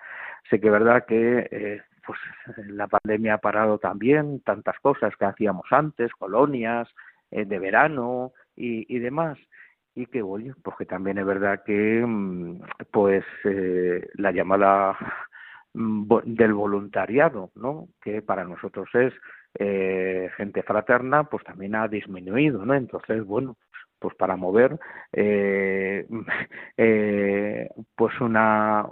[0.49, 2.19] sé que es verdad que eh, pues
[2.67, 6.87] la pandemia ha parado también tantas cosas que hacíamos antes colonias
[7.31, 9.37] eh, de verano y, y, demás.
[9.95, 14.97] Y que oye pues que también es verdad que mm, pues eh, la llamada
[15.73, 19.13] mm, del voluntariado no que para nosotros es
[19.57, 23.55] eh, gente fraterna pues también ha disminuido no entonces bueno
[24.05, 24.77] pues para mover
[25.13, 26.05] eh,
[26.77, 28.85] eh, pues una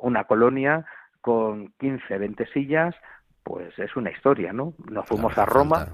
[0.00, 0.86] una colonia
[1.20, 2.94] con 15, 20 sillas,
[3.42, 4.72] pues es una historia, ¿no?
[4.90, 5.88] Nos fuimos a Roma,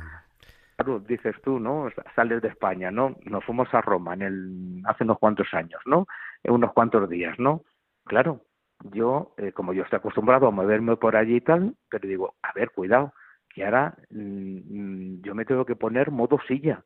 [0.77, 1.88] claro, dices tú, ¿no?
[2.14, 3.16] Sales de España, ¿no?
[3.25, 6.07] Nos fuimos a Roma en el hace unos cuantos años, ¿no?
[6.45, 7.64] En unos cuantos días, ¿no?
[8.05, 8.45] Claro,
[8.93, 12.53] yo, eh, como yo estoy acostumbrado a moverme por allí y tal, pero digo, a
[12.53, 13.12] ver, cuidado,
[13.53, 16.85] que ahora mm, mm, yo me tengo que poner modo silla,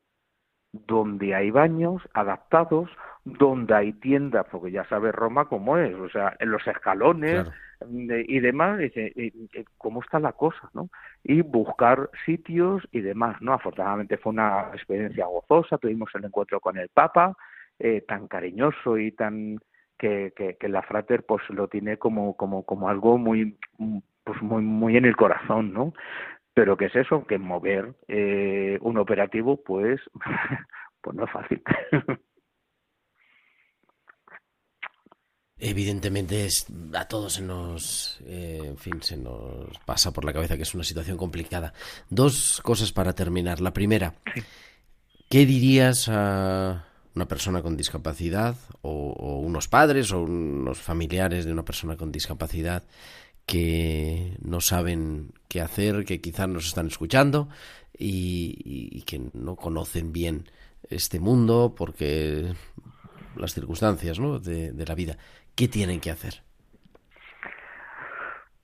[0.86, 2.90] donde hay baños adaptados,
[3.24, 7.46] donde hay tiendas, porque ya sabes Roma cómo es, o sea, en los escalones
[7.90, 10.88] y demás, y, cómo está la cosa, ¿no?
[11.22, 13.52] Y buscar sitios y demás, ¿no?
[13.52, 17.36] Afortunadamente fue una experiencia gozosa, tuvimos el encuentro con el Papa,
[17.78, 19.58] eh, tan cariñoso y tan
[19.98, 23.56] que, que, que la frater pues lo tiene como como como algo muy
[24.24, 25.92] pues muy muy en el corazón, ¿no?
[26.54, 27.26] Pero ¿qué es eso?
[27.26, 30.00] Que mover eh, un operativo, pues,
[31.00, 31.62] pues no es fácil.
[35.56, 40.56] Evidentemente es, a todos se nos, eh, en fin, se nos pasa por la cabeza
[40.56, 41.72] que es una situación complicada.
[42.10, 43.60] Dos cosas para terminar.
[43.60, 44.14] La primera,
[45.28, 51.52] ¿qué dirías a una persona con discapacidad o, o unos padres o unos familiares de
[51.52, 52.82] una persona con discapacidad
[53.46, 57.48] que no saben qué hacer, que quizás nos están escuchando
[57.96, 60.44] y, que no conocen bien
[60.90, 62.52] este mundo porque
[63.36, 64.38] las circunstancias ¿no?
[64.38, 65.16] de, la vida.
[65.54, 66.42] ¿Qué tienen que hacer?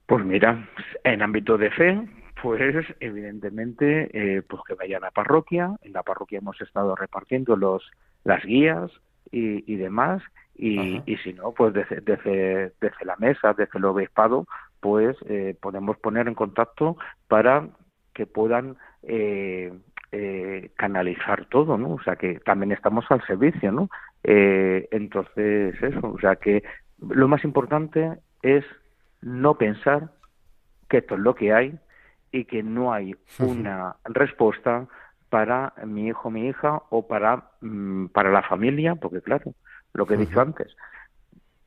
[0.05, 0.67] Pues mira,
[1.03, 2.07] en ámbito de fe,
[2.41, 5.71] pues evidentemente eh, pues que vayan a la parroquia.
[5.83, 7.89] En la parroquia hemos estado repartiendo los
[8.23, 8.91] las guías
[9.31, 10.21] y, y demás.
[10.55, 14.45] Y, y, si no, pues desde, desde, desde la mesa, desde el obispado,
[14.81, 17.69] pues eh, podemos poner en contacto para
[18.13, 19.71] que puedan eh,
[20.11, 21.91] eh, canalizar todo, ¿no?
[21.93, 23.89] O sea que también estamos al servicio, ¿no?
[24.23, 26.63] Eh, entonces eso, o sea que
[26.99, 28.65] lo más importante es
[29.21, 30.09] no pensar
[30.89, 31.79] que esto es lo que hay
[32.31, 34.87] y que no hay una respuesta
[35.29, 39.53] para mi hijo, mi hija o para mm, para la familia, porque claro,
[39.93, 40.75] lo que he dicho antes,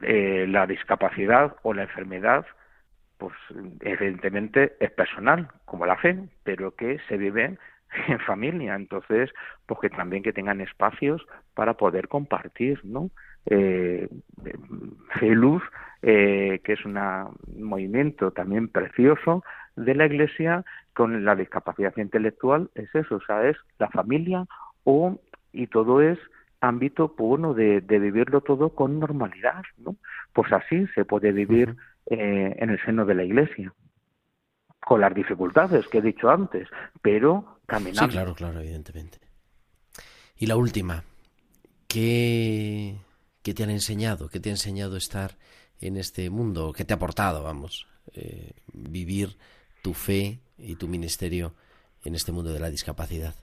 [0.02, 2.44] eh, la discapacidad o la enfermedad
[3.18, 3.34] pues
[3.80, 7.56] evidentemente es personal, como la fe, pero que se vive
[8.08, 9.30] en familia, entonces,
[9.66, 11.24] pues que también que tengan espacios
[11.54, 13.10] para poder compartir, ¿no?
[13.46, 14.08] Eh,
[15.20, 15.62] Feluz,
[16.02, 16.98] eh, que es un
[17.58, 19.44] movimiento también precioso
[19.76, 24.46] de la Iglesia con la discapacidad intelectual, es eso, o sea, es la familia
[24.84, 25.20] o,
[25.52, 26.18] y todo es
[26.60, 29.96] ámbito, pues, bueno, de, de vivirlo todo con normalidad, ¿no?
[30.32, 33.72] Pues así se puede vivir eh, en el seno de la Iglesia.
[34.86, 36.68] con las dificultades que he dicho antes,
[37.00, 38.02] pero caminando.
[38.02, 39.18] Sí, claro, claro, evidentemente.
[40.36, 41.04] Y la última,
[41.88, 42.96] ¿qué,
[43.42, 44.28] qué te han enseñado?
[44.28, 45.38] ¿Qué te ha enseñado estar
[45.80, 46.74] en este mundo?
[46.74, 49.38] ¿Qué te ha aportado, vamos, eh, vivir
[49.82, 51.54] tu fe y tu ministerio
[52.04, 53.34] en este mundo de la discapacidad?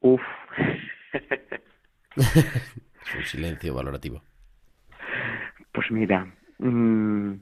[0.00, 0.20] Uf.
[2.16, 4.22] es un silencio valorativo.
[5.76, 6.26] Pues mira,
[6.58, 7.34] mmm,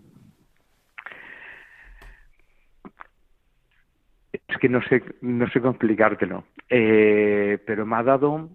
[4.33, 8.51] es que no sé, no sé cómo explicártelo, eh, pero me ha dado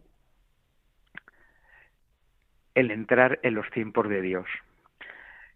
[2.76, 4.48] el entrar en los tiempos de Dios.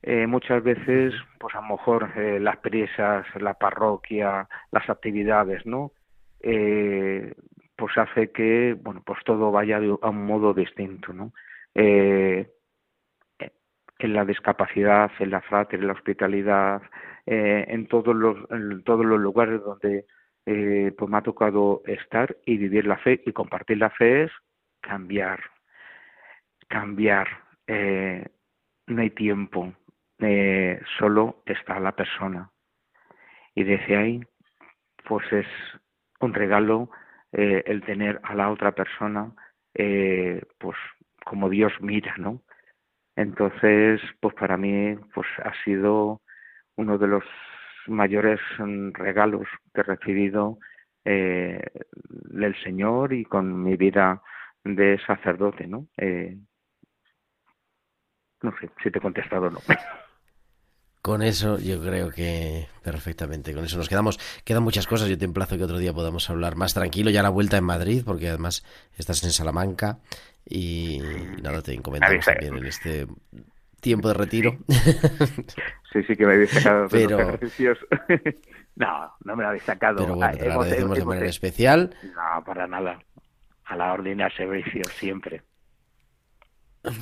[0.04, 5.92] Eh, muchas veces, pues a lo mejor eh, las presas, la parroquia, las actividades, ¿no?
[6.40, 7.34] Eh,
[7.76, 11.34] pues hace que, bueno, pues todo vaya a un modo distinto, ¿no?
[11.76, 12.53] Eh,
[14.04, 16.82] en la discapacidad, en la frater, en la hospitalidad,
[17.26, 20.06] eh, en todos los en todos los lugares donde
[20.46, 24.32] eh, pues me ha tocado estar y vivir la fe y compartir la fe es
[24.82, 25.40] cambiar,
[26.68, 27.28] cambiar.
[27.68, 28.28] Eh,
[28.88, 29.74] no hay tiempo,
[30.20, 32.52] eh, solo está la persona
[33.56, 34.22] y desde ahí,
[35.06, 35.48] pues es
[36.20, 36.90] un regalo
[37.32, 39.32] el tener a la otra persona,
[39.74, 40.78] pues
[41.26, 42.42] como Dios mira, ¿no?
[43.16, 46.22] Entonces, pues para mí, pues ha sido
[46.76, 47.24] uno de los
[47.88, 50.58] mayores mm, regalos que he recibido
[51.06, 51.62] eh,
[52.32, 54.22] del Señor y con mi vida
[54.64, 55.88] de sacerdote, ¿no?
[55.98, 56.38] Eh,
[58.42, 59.60] no sé si te he contestado o no.
[61.04, 64.18] Con eso yo creo que perfectamente, con eso nos quedamos.
[64.46, 67.28] Quedan muchas cosas, yo te emplazo que otro día podamos hablar más tranquilo, ya la
[67.28, 68.64] vuelta en Madrid, porque además
[68.98, 70.00] estás en Salamanca
[70.48, 71.02] y
[71.42, 73.06] nada, te comentamos también en este
[73.82, 74.58] tiempo de retiro.
[75.92, 77.78] Sí, sí que me habéis sacado Pero- ejercicios.
[78.78, 79.98] no, no me lo habéis sacado.
[79.98, 81.94] Pero bueno, te lo agradecemos de manera especial.
[82.16, 82.98] No, para nada.
[83.66, 85.42] A la orden al servicio, siempre.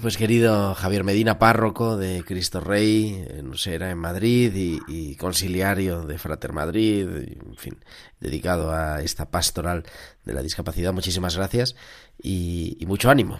[0.03, 6.03] Pues querido Javier Medina, párroco de Cristo Rey, en Usera, en Madrid, y, y conciliario
[6.03, 7.79] de Frater Madrid, en fin,
[8.19, 9.83] dedicado a esta pastoral
[10.23, 10.93] de la discapacidad.
[10.93, 11.75] Muchísimas gracias
[12.21, 13.39] y, y mucho ánimo.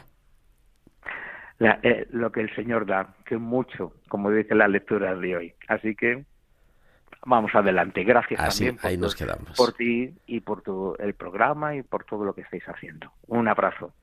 [1.60, 5.54] La- eh, lo que el Señor da, que mucho, como dice la lectura de hoy.
[5.68, 6.26] Así que
[7.24, 8.04] vamos adelante.
[8.04, 9.56] Gracias Así, también por, ahí tu- nos quedamos.
[9.56, 13.12] por ti y por tu, el programa y por todo lo que estáis haciendo.
[13.28, 13.94] Un abrazo.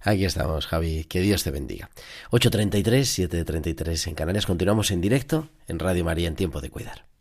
[0.00, 1.04] Aquí estamos, Javi.
[1.04, 1.90] Que Dios te bendiga.
[2.30, 4.46] 8.33, 7.33 en Canarias.
[4.46, 7.11] Continuamos en directo en Radio María en Tiempo de Cuidar.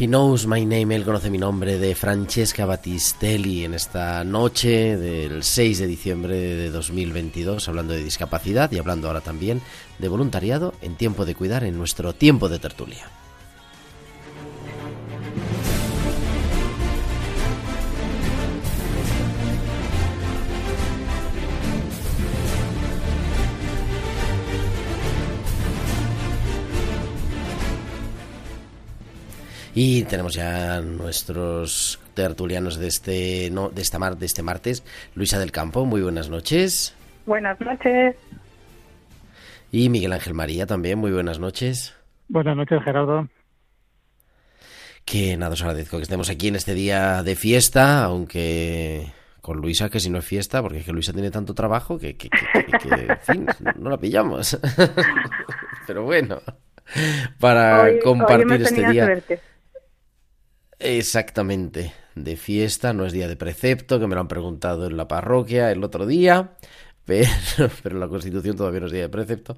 [0.00, 5.42] He knows my name, él conoce mi nombre, de Francesca Battistelli en esta noche del
[5.42, 9.60] 6 de diciembre de 2022, hablando de discapacidad y hablando ahora también
[9.98, 13.10] de voluntariado en tiempo de cuidar en nuestro tiempo de tertulia.
[29.80, 34.82] Y tenemos ya nuestros tertulianos de este no, de esta mar, de este martes.
[35.14, 36.96] Luisa del Campo, muy buenas noches.
[37.26, 38.16] Buenas noches.
[39.70, 41.94] Y Miguel Ángel María también, muy buenas noches.
[42.26, 43.28] Buenas noches, Gerardo.
[45.04, 49.90] Que nada, os agradezco que estemos aquí en este día de fiesta, aunque con Luisa,
[49.90, 52.64] que si no es fiesta, porque es que Luisa tiene tanto trabajo que, que, que-
[52.64, 54.58] que- que, en fin, no la pillamos.
[55.86, 56.42] Pero bueno,
[57.38, 59.04] para Hoy- compartir este día.
[59.04, 59.40] suerte.
[60.80, 65.08] Exactamente, de fiesta, no es día de precepto, que me lo han preguntado en la
[65.08, 66.52] parroquia el otro día,
[67.04, 67.28] pero,
[67.82, 69.56] pero la Constitución todavía no es día de precepto.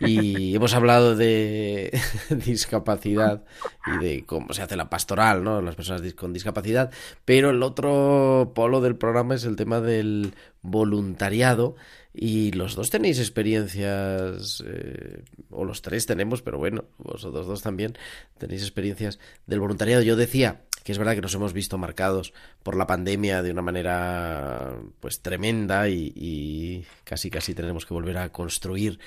[0.00, 1.98] Y hemos hablado de
[2.30, 3.44] discapacidad
[3.86, 5.60] y de cómo se hace la pastoral, ¿no?
[5.60, 6.90] Las personas con discapacidad,
[7.24, 11.74] pero el otro polo del programa es el tema del voluntariado.
[12.14, 17.96] Y los dos tenéis experiencias, eh, o los tres tenemos, pero bueno, vosotros dos también
[18.38, 20.02] tenéis experiencias del voluntariado.
[20.02, 23.62] Yo decía que es verdad que nos hemos visto marcados por la pandemia de una
[23.62, 28.98] manera pues tremenda y, y casi casi tenemos que volver a construir.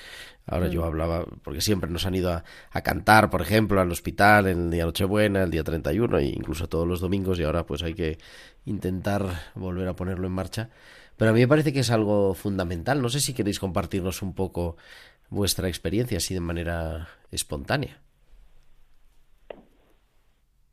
[0.46, 4.46] Ahora yo hablaba, porque siempre nos han ido a, a cantar, por ejemplo, al hospital
[4.46, 7.82] en el día Nochebuena, el día 31 e incluso todos los domingos y ahora pues
[7.82, 8.18] hay que
[8.64, 10.70] intentar volver a ponerlo en marcha.
[11.16, 13.00] Pero a mí me parece que es algo fundamental.
[13.00, 14.76] No sé si queréis compartirnos un poco
[15.30, 17.98] vuestra experiencia así de manera espontánea.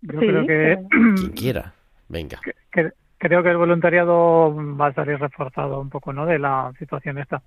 [0.02, 0.78] Yo Sí, creo que,
[1.16, 1.74] Quien quiera.
[2.10, 2.40] Venga.
[2.72, 6.26] que- creo que el voluntariado va a salir reforzado un poco, ¿no?
[6.26, 7.42] De la situación esta.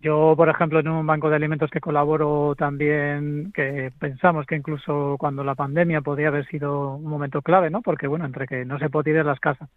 [0.00, 5.16] Yo, por ejemplo, en un banco de alimentos que colaboro también, que pensamos que incluso
[5.18, 7.82] cuando la pandemia podría haber sido un momento clave, ¿no?
[7.82, 9.68] Porque, bueno, entre que no se puede ir a las casas,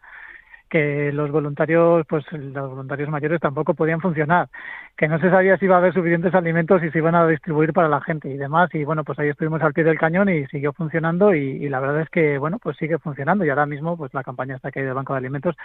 [0.72, 4.50] que los voluntarios, pues los voluntarios mayores tampoco podían funcionar,
[4.98, 7.74] que no se sabía si iba a haber suficientes alimentos y se iban a distribuir
[7.74, 8.74] para la gente y demás.
[8.74, 11.82] Y bueno, pues ahí estuvimos al pie del cañón y siguió funcionando y, y la
[11.82, 14.80] verdad es que, bueno, pues sigue funcionando y ahora mismo, pues la campaña está que
[14.80, 15.56] hay del Banco de Alimentos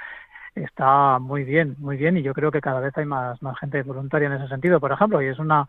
[0.56, 3.82] está muy bien, muy bien y yo creo que cada vez hay más, más gente
[3.82, 5.66] voluntaria en ese sentido, por ejemplo, y es una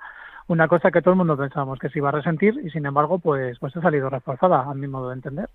[0.48, 3.20] una cosa que todo el mundo pensábamos que se iba a resentir y sin embargo
[3.20, 5.50] pues pues ha salido reforzada a mi modo de entender.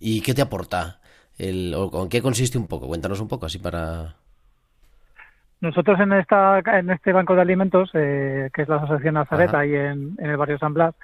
[0.00, 1.00] ¿Y qué te aporta?
[1.38, 2.86] El, o ¿En qué consiste un poco?
[2.88, 4.16] Cuéntanos un poco así para...
[5.60, 9.60] Nosotros en esta en este banco de alimentos, eh, que es la Asociación Nazaret, Ajá.
[9.60, 10.94] ahí en, en el barrio San Blas,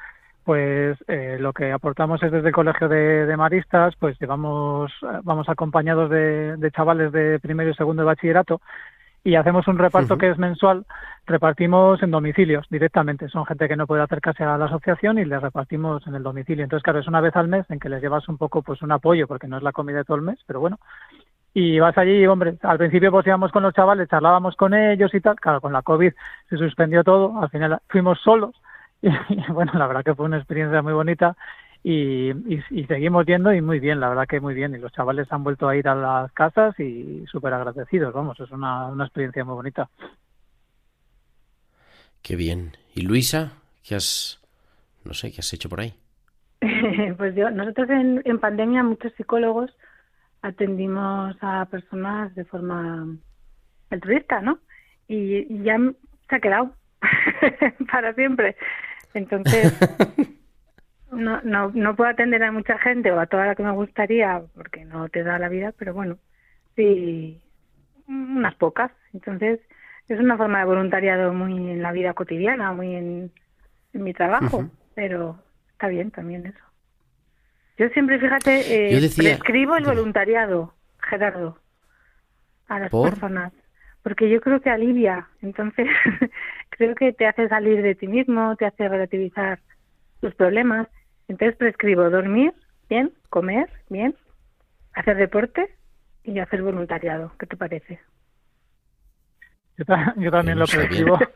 [0.45, 5.21] pues eh, lo que aportamos es desde el colegio de, de maristas, pues llevamos eh,
[5.23, 8.61] vamos acompañados de, de chavales de primero y segundo de bachillerato
[9.25, 10.85] y hacemos un reparto que es mensual,
[11.27, 15.41] repartimos en domicilios directamente, son gente que no puede acercarse a la asociación y les
[15.41, 16.65] repartimos en el domicilio.
[16.65, 18.91] Entonces, claro, es una vez al mes en que les llevas un poco pues un
[18.91, 20.79] apoyo, porque no es la comida de todo el mes, pero bueno,
[21.55, 25.21] y vas allí, hombre, al principio pues íbamos con los chavales, charlábamos con ellos y
[25.21, 26.13] tal, claro, con la COVID
[26.49, 28.55] se suspendió todo, al final fuimos solos.
[29.03, 31.37] Y, bueno, la verdad que fue una experiencia muy bonita
[31.85, 34.93] y, y, y seguimos yendo y muy bien, la verdad que muy bien y los
[34.93, 39.05] chavales han vuelto a ir a las casas y súper agradecidos, vamos, es una, una
[39.05, 39.89] experiencia muy bonita.
[42.23, 42.77] Qué bien.
[42.95, 43.53] ¿Y Luisa?
[43.83, 44.41] ¿Qué has...
[45.05, 45.95] no sé, qué has hecho por ahí?
[47.17, 49.77] pues yo, nosotros en, en pandemia, muchos psicólogos
[50.43, 53.07] atendimos a personas de forma
[53.91, 54.61] altruista, ¿no?
[55.09, 55.77] Y, y ya
[56.29, 56.75] se ha quedado
[57.93, 58.57] para siempre.
[59.15, 59.77] Entonces,
[61.13, 64.43] no, no, no puedo atender a mucha gente o a toda la que me gustaría
[64.55, 66.19] porque no te da la vida, pero bueno,
[66.77, 67.41] sí,
[68.09, 68.91] unas pocas.
[69.13, 69.61] Entonces,
[70.09, 73.31] es una forma de voluntariado muy en la vida cotidiana, muy en,
[73.93, 75.39] en mi trabajo, pero
[75.71, 76.59] está bien también eso.
[77.79, 81.59] Yo siempre, fíjate, eh, Yo decía- prescribo el voluntariado, Gerardo,
[82.69, 83.11] a las ¿Por?
[83.11, 83.53] personas,
[84.03, 85.87] porque yo creo que alivia, entonces
[86.71, 89.61] creo que te hace salir de ti mismo, te hace relativizar
[90.21, 90.89] tus problemas,
[91.29, 92.53] entonces prescribo dormir
[92.89, 94.15] bien, comer bien,
[94.95, 95.75] hacer deporte
[96.25, 98.01] y hacer voluntariado, ¿qué te parece?
[99.79, 101.19] Yo, ta- yo también lo prescribo.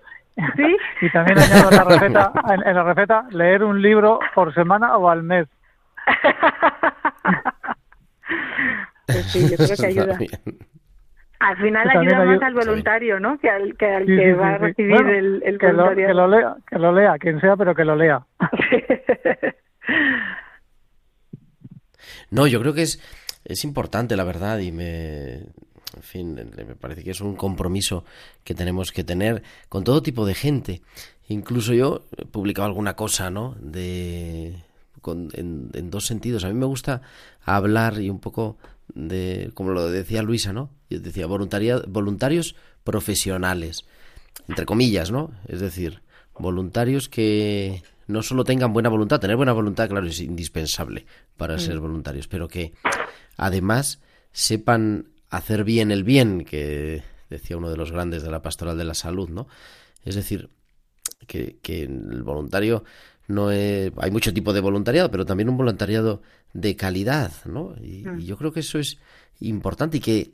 [0.57, 0.77] ¿Sí?
[1.01, 4.97] Y también añado en la receta, en, en la receta, leer un libro por semana
[4.99, 5.47] o al mes.
[9.07, 10.19] Pues sí, yo creo que ayuda.
[11.39, 13.39] Al final ayuda más ayuda- al voluntario, ¿no?
[13.39, 15.73] Que al que, al Sí, que sí, va sí, a recibir Bueno, el, el que,
[15.73, 18.21] lo, que lo lea, que lo lea, quien sea, pero que lo lea.
[22.31, 22.99] No, yo creo que es,
[23.45, 28.05] es importante, la verdad, y me, en fin, me parece que es un compromiso
[28.45, 30.83] que tenemos que tener con todo tipo de gente.
[31.29, 33.57] Incluso yo he publicado alguna cosa, ¿no?
[33.61, 34.57] De,
[35.01, 36.45] con- en, en dos sentidos.
[36.45, 37.03] A mí me gusta
[37.45, 38.57] hablar y un poco
[38.95, 40.71] de, como lo decía Luisa, ¿no?
[40.91, 42.55] Yo decía voluntarios
[42.85, 43.85] profesionales,
[44.49, 45.33] entre comillas, ¿no?
[45.49, 46.01] Es decir,
[46.39, 51.79] voluntarios que no solo tengan buena voluntad, tener buena voluntad, claro, es indispensable para ser
[51.79, 52.73] voluntarios, pero que
[53.37, 54.01] además
[54.33, 58.85] sepan hacer bien el bien, que decía uno de los grandes de la pastoral de
[58.85, 59.49] la salud, ¿no?
[60.05, 60.51] Es decir,
[61.27, 62.85] que, que el voluntario
[63.29, 67.75] no es, hay mucho tipo de voluntariado, pero también un voluntariado de calidad, ¿no?
[67.83, 68.99] Y, y yo creo que eso es
[69.41, 70.31] importante y que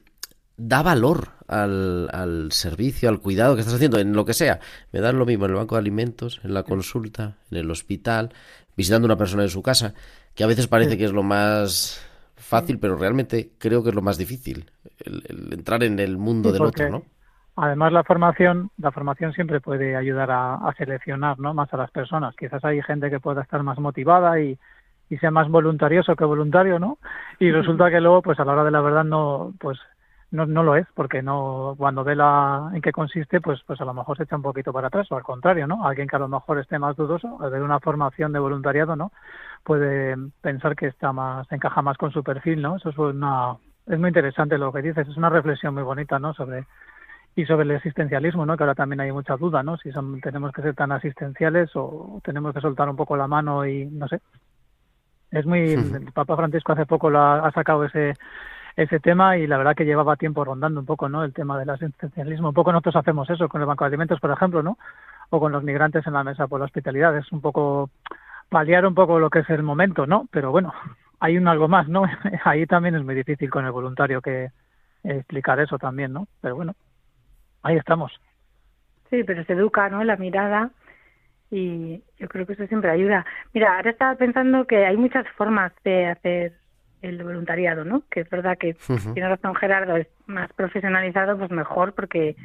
[0.57, 4.61] da valor al, al, servicio, al cuidado que estás haciendo, en lo que sea.
[4.93, 8.31] Me dan lo mismo en el banco de alimentos, en la consulta, en el hospital,
[8.77, 9.95] visitando a una persona en su casa,
[10.35, 14.03] que a veces parece que es lo más fácil, pero realmente creo que es lo
[14.03, 17.03] más difícil, el, el entrar en el mundo Sí, del otro, ¿no?
[17.55, 21.53] Además, la formación, la formación siempre puede ayudar a, a seleccionar ¿no?
[21.53, 22.35] más a las personas.
[22.35, 24.59] Quizás hay gente que pueda estar más motivada y,
[25.11, 26.97] y sea más voluntarioso que voluntario, ¿no?
[27.39, 29.79] Y resulta que luego, pues a la hora de la verdad no, pues
[30.33, 33.85] no, no lo es, porque no, cuando ve la, en qué consiste, pues, pues a
[33.85, 35.87] lo mejor se echa un poquito para atrás, o al contrario, ¿no?
[35.87, 39.13] Alguien que a lo mejor esté más dudoso, al ver una formación de voluntariado, ¿no?
[39.63, 42.77] Puede pensar que está más, encaja más con su perfil, ¿no?
[42.77, 43.57] Eso es una,
[43.87, 46.33] es muy interesante lo que dices, es una reflexión muy bonita, ¿no?
[46.33, 46.67] Sobre,
[47.37, 48.57] y sobre el existencialismo, ¿no?
[48.57, 49.77] Que ahora también hay mucha duda, ¿no?
[49.77, 53.67] Si son, tenemos que ser tan asistenciales o tenemos que soltar un poco la mano
[53.67, 54.21] y no sé.
[55.31, 58.15] Es muy, el Papa Francisco hace poco lo ha, ha sacado ese
[58.77, 61.25] ese tema y la verdad que llevaba tiempo rondando un poco, ¿no?
[61.25, 62.49] El tema del asistencialismo.
[62.49, 64.79] Un poco nosotros hacemos eso con el Banco de Alimentos, por ejemplo, ¿no?
[65.31, 67.17] O con los migrantes en la mesa por la hospitalidad.
[67.17, 67.91] Es un poco
[68.49, 70.29] paliar un poco lo que es el momento, ¿no?
[70.31, 70.73] Pero bueno,
[71.21, 72.05] hay un algo más, ¿no?
[72.45, 74.51] Ahí también es muy difícil con el voluntario que
[75.05, 76.29] explicar eso también, ¿no?
[76.41, 76.75] Pero bueno,
[77.63, 78.13] ahí estamos.
[79.11, 80.05] Sí, pero se educa, ¿no?
[80.05, 80.71] La mirada
[81.51, 83.27] y yo creo que eso siempre ayuda.
[83.53, 86.55] Mira, ahora estaba pensando que hay muchas formas de hacer
[87.03, 88.03] el voluntariado, ¿no?
[88.11, 89.13] Que es verdad que Ujú.
[89.15, 92.37] tiene razón Gerardo, es más profesionalizado, pues mejor porque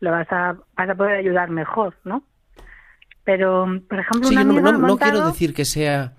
[0.00, 2.24] lo vas a, vas a poder ayudar mejor, ¿no?
[3.24, 6.14] Pero, por ejemplo, Sí, no, no- no quiero decir que sea,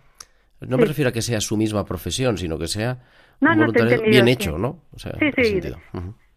[0.61, 2.99] no me refiero a que sea su misma profesión, sino que sea
[3.39, 4.33] No, un voluntariado bien sí.
[4.33, 4.83] hecho, ¿no?
[4.91, 5.59] O sea, Sí, sí.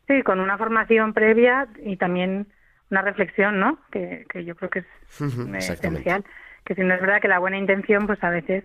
[0.06, 2.48] Sí, con una formación previa y también
[2.90, 3.78] una reflexión, ¿no?
[3.90, 4.86] Que, que yo creo que es
[5.20, 6.24] eh, esencial.
[6.64, 8.64] Que si no es verdad que la buena intención, pues a veces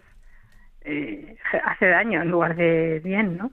[0.81, 3.51] eh, hace daño en lugar de bien, ¿no?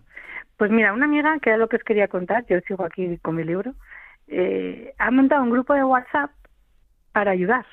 [0.57, 3.37] Pues mira, una amiga, que era lo que os quería contar, yo sigo aquí con
[3.37, 3.75] mi libro,
[4.29, 6.31] eh, ha montado un grupo de WhatsApp
[7.13, 7.67] para ayudar.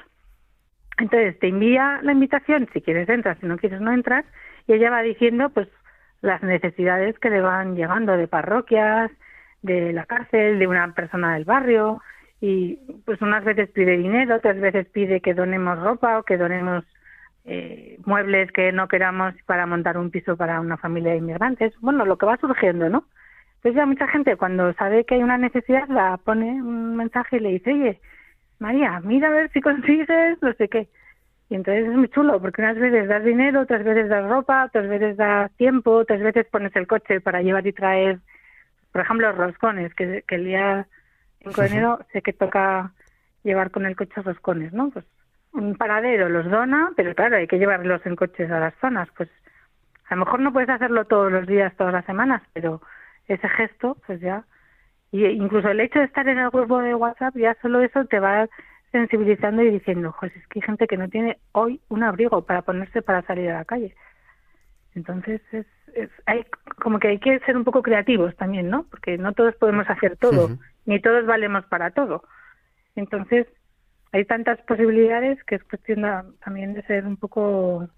[0.97, 4.25] Entonces te envía la invitación, si quieres entras, si no quieres no entras,
[4.67, 5.67] y ella va diciendo pues
[6.21, 9.11] las necesidades que le van llegando de parroquias,
[9.61, 12.01] de la cárcel, de una persona del barrio,
[12.41, 12.75] y
[13.05, 16.83] pues unas veces pide dinero, otras veces pide que donemos ropa o que donemos
[17.45, 21.73] eh, muebles que no queramos para montar un piso para una familia de inmigrantes.
[21.81, 23.05] Bueno, lo que va surgiendo, ¿no?
[23.61, 27.39] Pues ya mucha gente cuando sabe que hay una necesidad la pone un mensaje y
[27.39, 28.01] le dice, oye,
[28.59, 30.89] María, mira a ver si consigues no sé qué.
[31.49, 34.87] Y entonces es muy chulo, porque unas veces das dinero, otras veces das ropa, otras
[34.87, 38.19] veces das tiempo, otras veces pones el coche para llevar y traer,
[38.91, 40.87] por ejemplo, roscones, que, que el día
[41.43, 42.91] 5 de enero sé que toca
[43.43, 44.89] llevar con el coche roscones, ¿no?
[44.89, 45.05] Pues
[45.53, 49.07] un paradero los dona, pero claro, hay que llevarlos en coches a las zonas.
[49.15, 49.29] Pues
[50.09, 52.81] a lo mejor no puedes hacerlo todos los días, todas las semanas, pero
[53.27, 54.43] ese gesto, pues ya.
[55.11, 58.19] Y incluso el hecho de estar en el grupo de WhatsApp, ya solo eso te
[58.19, 58.47] va
[58.91, 62.61] sensibilizando y diciendo, pues es que hay gente que no tiene hoy un abrigo para
[62.61, 63.95] ponerse para salir a la calle.
[64.95, 66.45] Entonces, es, es, hay
[66.79, 68.83] como que hay que ser un poco creativos también, ¿no?
[68.83, 70.49] Porque no todos podemos hacer todo,
[70.85, 72.23] ni todos valemos para todo.
[72.95, 73.47] Entonces,
[74.13, 76.03] hay tantas posibilidades que es cuestión
[76.43, 77.89] también de ser un poco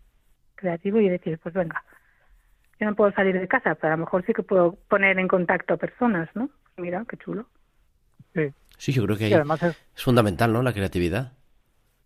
[0.55, 1.83] creativo y decir, pues venga,
[2.79, 5.27] yo no puedo salir de casa, pero a lo mejor sí que puedo poner en
[5.27, 6.49] contacto a personas, ¿no?
[6.77, 7.45] Mira, qué chulo.
[8.33, 10.61] Sí, Sí, yo creo que ahí y además es, es fundamental, ¿no?
[10.63, 11.33] La creatividad.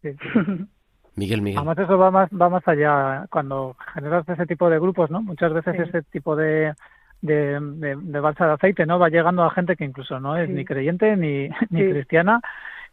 [0.02, 0.10] sí.
[1.16, 1.58] Miguel, Miguel.
[1.58, 5.22] Además eso va más, va más allá cuando generas ese tipo de grupos, ¿no?
[5.22, 5.82] Muchas veces Sí.
[5.84, 6.74] ese tipo de,
[7.22, 9.00] de, de, de balsa de aceite, ¿no?
[9.00, 10.54] Va llegando a gente que incluso no es Sí.
[10.54, 11.90] ni creyente, ni, ni Sí.
[11.90, 12.40] cristiana,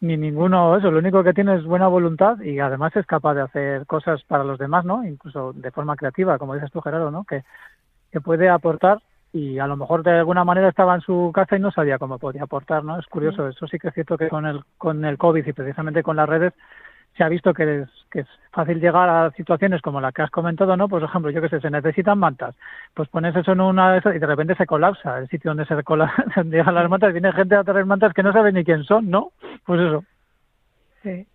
[0.00, 0.90] ni ninguno eso.
[0.90, 4.44] Lo único que tiene es buena voluntad y además es capaz de hacer cosas para
[4.44, 5.04] los demás, ¿no?
[5.04, 7.24] Incluso de forma creativa, como dices tú, Gerardo, ¿no?
[7.24, 7.44] Que,
[8.10, 9.00] que puede aportar
[9.32, 12.18] y a lo mejor de alguna manera estaba en su casa y no sabía cómo
[12.18, 12.98] podía aportar, ¿no?
[12.98, 16.02] Es curioso, eso sí que es cierto que con el, con el COVID y precisamente
[16.02, 16.54] con las redes
[17.16, 20.30] se ha visto que es, que es fácil llegar a situaciones como la que has
[20.30, 20.88] comentado, ¿no?
[20.88, 22.54] Por ejemplo, yo que sé, se necesitan mantas.
[22.94, 25.66] Pues pones eso en una de esas y de repente se colapsa el sitio donde
[25.66, 27.12] se cola, donde llegan las mantas.
[27.12, 29.32] Viene gente a traer mantas que no sabe ni quién son, ¿no?
[29.64, 30.04] Pues eso.
[31.02, 31.26] Sí.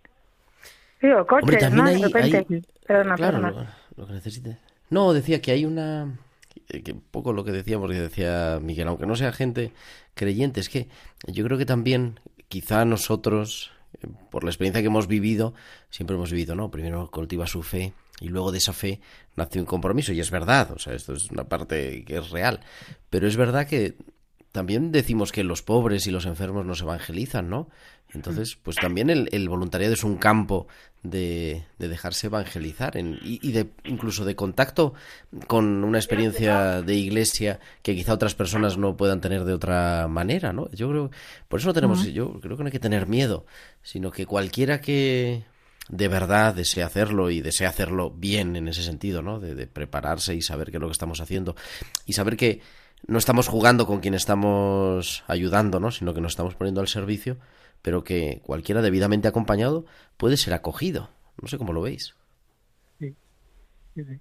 [1.00, 1.90] Sí, o coches, Hombre, también ¿no?
[1.90, 2.46] hay, de repente.
[2.56, 3.66] hay- Perdona, claro, perdona.
[3.96, 4.58] lo, lo que necesite.
[4.90, 6.08] No, decía que hay una
[6.84, 9.72] que un poco lo que decíamos que decía Miguel, aunque no sea gente
[10.14, 10.88] creyente, es que
[11.26, 13.72] yo creo que también quizá nosotros
[14.30, 15.54] por la experiencia que hemos vivido,
[15.90, 16.70] siempre hemos vivido, ¿no?
[16.70, 19.00] Primero cultiva su fe y luego de esa fe
[19.36, 20.12] nace un compromiso.
[20.12, 22.60] Y es verdad, o sea, esto es una parte que es real.
[23.10, 23.96] Pero es verdad que
[24.52, 27.68] también decimos que los pobres y los enfermos nos evangelizan, ¿no?
[28.14, 30.66] Entonces, pues también el, voluntariado es un campo
[31.02, 34.92] de, dejarse evangelizar y, de incluso de contacto
[35.46, 40.52] con una experiencia de iglesia que quizá otras personas no puedan tener de otra manera,
[40.52, 40.70] ¿no?
[40.72, 41.10] Yo creo,
[41.48, 43.46] por eso no tenemos, yo creo que no hay que tener miedo,
[43.82, 45.44] sino que cualquiera que
[45.88, 49.40] de verdad desea hacerlo y desea hacerlo bien en ese sentido, ¿no?
[49.40, 51.56] De, de prepararse y saber qué es lo que estamos haciendo
[52.04, 52.60] y saber que
[53.06, 55.90] no estamos jugando con quien estamos ayudando, ¿no?
[55.90, 57.36] sino que nos estamos poniendo al servicio,
[57.82, 59.84] pero que cualquiera debidamente acompañado
[60.16, 61.08] puede ser acogido.
[61.40, 62.14] No sé cómo lo veis.
[62.98, 63.14] Sí,
[63.94, 64.20] sí, sí.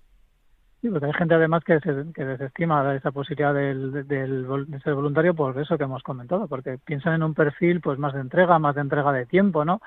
[0.81, 5.59] sí porque hay gente además que, que desestima esa posibilidad del, de ser voluntario por
[5.59, 8.81] eso que hemos comentado, porque piensan en un perfil pues más de entrega, más de
[8.81, 9.81] entrega de tiempo, ¿no?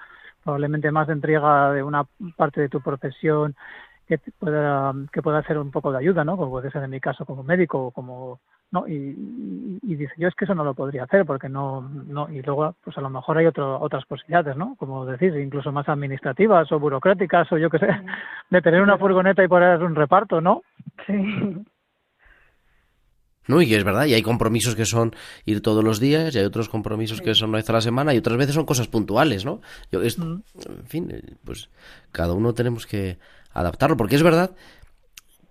[0.45, 2.05] Probablemente más de entrega de una
[2.37, 3.57] parte de tu profesión
[4.07, 6.37] que pueda, que pueda ser un poco de ayuda, ¿no?
[6.37, 8.41] Como puede ser en mi caso como médico o como
[8.75, 12.29] no y, y, dice yo es que eso no lo podría hacer porque no no
[12.29, 15.89] y luego pues a lo mejor hay otro, otras posibilidades no como decir incluso más
[15.89, 17.87] administrativas o burocráticas o yo qué sé
[18.51, 20.63] de tener una furgoneta y poner un reparto no
[21.07, 21.65] sí.
[23.47, 25.15] No, y es verdad, y hay compromisos que son
[25.45, 28.15] ir todos los días, y hay otros compromisos que son una vez a la semana,
[28.15, 29.61] y otras veces son cosas puntuales, ¿no?
[29.93, 30.43] Yo, En
[30.87, 31.13] fin,
[31.45, 31.69] pues
[32.11, 33.19] cada uno tenemos que
[33.53, 34.53] adaptarlo, porque es verdad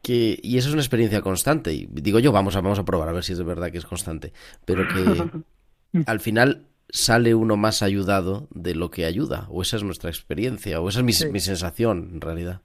[0.04, 3.10] que, y eso es una experiencia constante, y digo yo, vamos a, vamos a probar
[3.10, 4.34] a ver si es verdad que es constante,
[4.66, 9.84] pero que al final sale uno más ayudado de lo que ayuda, o esa es
[9.84, 12.62] nuestra experiencia, o esa es mi, mi sensación en realidad.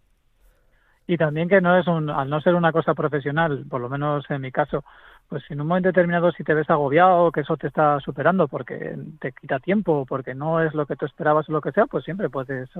[1.06, 4.28] Y también que no es un, al no ser una cosa profesional, por lo menos
[4.28, 4.84] en mi caso,
[5.28, 8.96] pues en un momento determinado si te ves agobiado, que eso te está superando porque
[9.20, 12.04] te quita tiempo, porque no es lo que tú esperabas o lo que sea, pues
[12.04, 12.70] siempre puedes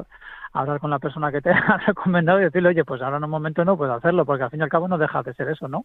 [0.54, 3.30] hablar con la persona que te ha recomendado y decirle, oye, pues ahora en un
[3.30, 5.68] momento no puedo hacerlo, porque al fin y al cabo no deja de ser eso,
[5.68, 5.84] ¿no?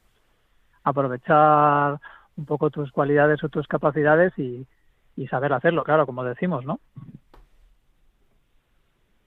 [0.85, 1.99] Aprovechar
[2.37, 4.65] un poco tus cualidades o tus capacidades y,
[5.17, 6.79] y saber hacerlo, claro, como decimos, ¿no?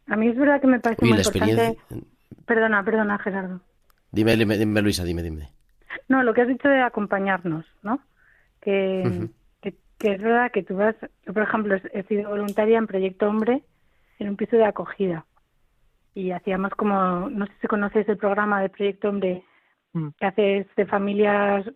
[0.09, 1.77] A mí es verdad que me parece muy importante...
[2.47, 3.61] Perdona, perdona, Gerardo.
[4.13, 5.56] Dime, dime, dime, Luisa, dime, dime.
[6.09, 8.01] No, lo que has dicho de acompañarnos, ¿no?
[8.61, 9.29] Que,
[9.61, 9.75] que,
[10.13, 13.63] es verdad que tú vas, yo por ejemplo he sido voluntaria en Proyecto Hombre
[14.19, 15.25] en un piso de acogida
[16.15, 19.45] y hacíamos como, no sé si conoces el programa de Proyecto Hombre
[19.93, 20.09] mm.
[20.19, 21.67] que haces de familias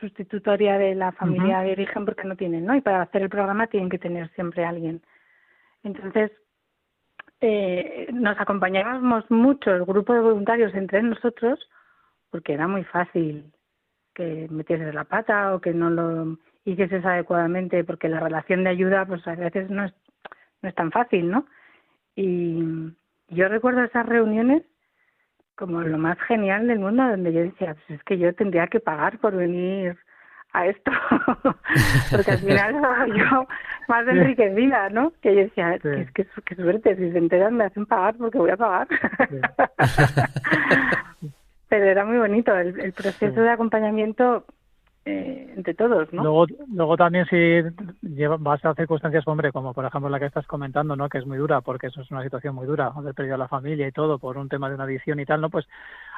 [0.00, 2.74] sustitutoria de la familia de origen porque no tienen, ¿no?
[2.74, 5.00] Y para hacer el programa tienen que tener siempre alguien.
[5.84, 6.32] Entonces,
[7.40, 11.58] eh, nos acompañábamos mucho el grupo de voluntarios entre nosotros
[12.30, 13.52] porque era muy fácil
[14.14, 19.04] que metieses la pata o que no lo hicieses adecuadamente, porque la relación de ayuda
[19.04, 19.94] pues a veces no es,
[20.62, 21.46] no es tan fácil, ¿no?
[22.16, 22.62] Y
[23.28, 24.62] yo recuerdo esas reuniones
[25.56, 28.80] como lo más genial del mundo, donde yo decía, pues es que yo tendría que
[28.80, 29.96] pagar por venir
[30.52, 30.90] a esto,
[32.10, 32.74] porque al final
[33.16, 33.46] yo
[33.88, 35.12] más enriquecida, ¿no?
[35.20, 38.50] Que yo decía, es que qué suerte, si se enteran me hacen pagar porque voy
[38.50, 38.88] a pagar.
[41.74, 44.44] pero era muy bonito el, proceso de acompañamiento
[45.04, 46.22] eh, entre todos, ¿no?
[46.22, 47.36] Luego, luego también si
[48.00, 51.08] lleva, vas a circunstancias, hombre, como por ejemplo la que estás comentando, ¿no?
[51.08, 53.48] Que es muy dura, porque eso es una situación muy dura, haber perdido a la
[53.48, 55.50] familia y todo por un tema de una adicción y tal, ¿no?
[55.50, 55.66] Pues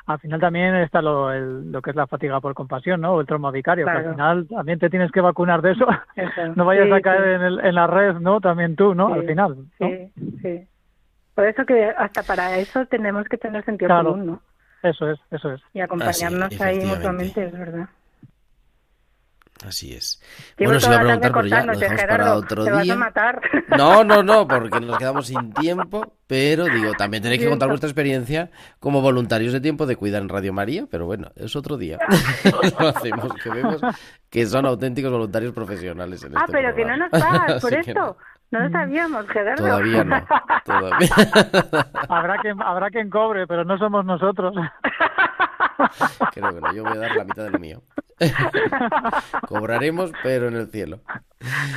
[0.04, 3.14] al final también está lo, lo que es la fatiga por compasión, ¿no?
[3.14, 5.86] O el trauma vicario, que al final también te tienes que vacunar de eso.
[6.54, 8.42] no vayas a caer en, el, en, la red, ¿no?
[8.42, 9.14] También tú, ¿no?
[9.14, 9.56] al final.
[9.78, 10.68] Sí, sí.
[11.34, 14.42] Por eso que hasta para eso tenemos que tener sentido común, ¿no?
[14.90, 15.60] Eso es, eso es.
[15.74, 17.88] Y acompañarnos ahí mutuamente, es verdad.
[19.64, 20.20] Así es.
[20.58, 22.96] bueno, se iba a preguntar, pero ya lo dejamos para otro día.
[23.76, 27.88] No, no, no, porque nos quedamos sin tiempo, pero digo, también tenéis que contar vuestra
[27.88, 31.98] experiencia como voluntarios de tiempo de cuidar en Radio María, pero bueno, es otro día.
[32.78, 33.80] lo hacemos, que vemos
[34.28, 37.94] que son auténticos voluntarios profesionales en Ah, este pero que no nos pagas por esto.
[37.94, 38.16] No
[38.50, 39.64] lo sabíamos, Gerardo.
[39.64, 40.26] Todavía no.
[40.64, 41.08] Todavía.
[42.08, 44.54] habrá, quien, habrá quien cobre, pero no somos nosotros.
[46.32, 46.72] Creo que no.
[46.72, 47.82] Yo voy a dar la mitad de lo mío.
[49.48, 51.00] Cobraremos, pero en el cielo.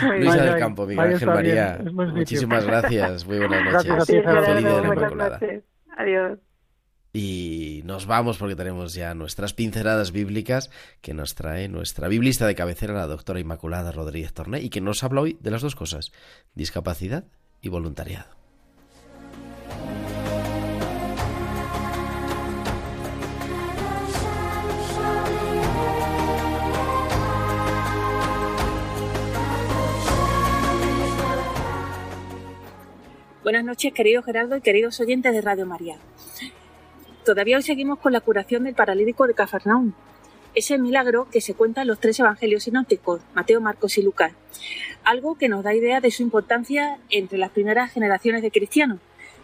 [0.03, 1.79] Luisa del Campo, Miguel Ángel María.
[1.91, 3.25] Muchísimas gracias.
[3.25, 4.05] Muy buenas noches.
[4.05, 5.39] Feliz día de la Inmaculada.
[5.97, 6.39] Adiós.
[7.11, 10.69] Y nos vamos porque tenemos ya nuestras pinceladas bíblicas
[11.01, 15.03] que nos trae nuestra biblista de cabecera, la doctora Inmaculada Rodríguez Torné, y que nos
[15.03, 16.11] habla hoy de las dos cosas,
[16.53, 17.25] discapacidad
[17.61, 18.39] y voluntariado.
[33.41, 35.97] Buenas noches, querido Gerardo y queridos oyentes de Radio María.
[37.25, 39.93] Todavía hoy seguimos con la curación del paralítico de Cafarnaúm,
[40.55, 44.33] ese milagro que se cuenta en los tres evangelios sinópticos, Mateo, Marcos y Lucas,
[45.03, 48.99] algo que nos da idea de su importancia entre las primeras generaciones de cristianos,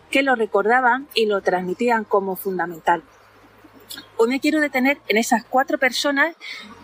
[0.10, 3.04] que lo recordaban y lo transmitían como fundamental.
[4.18, 6.36] Hoy me quiero detener en esas cuatro personas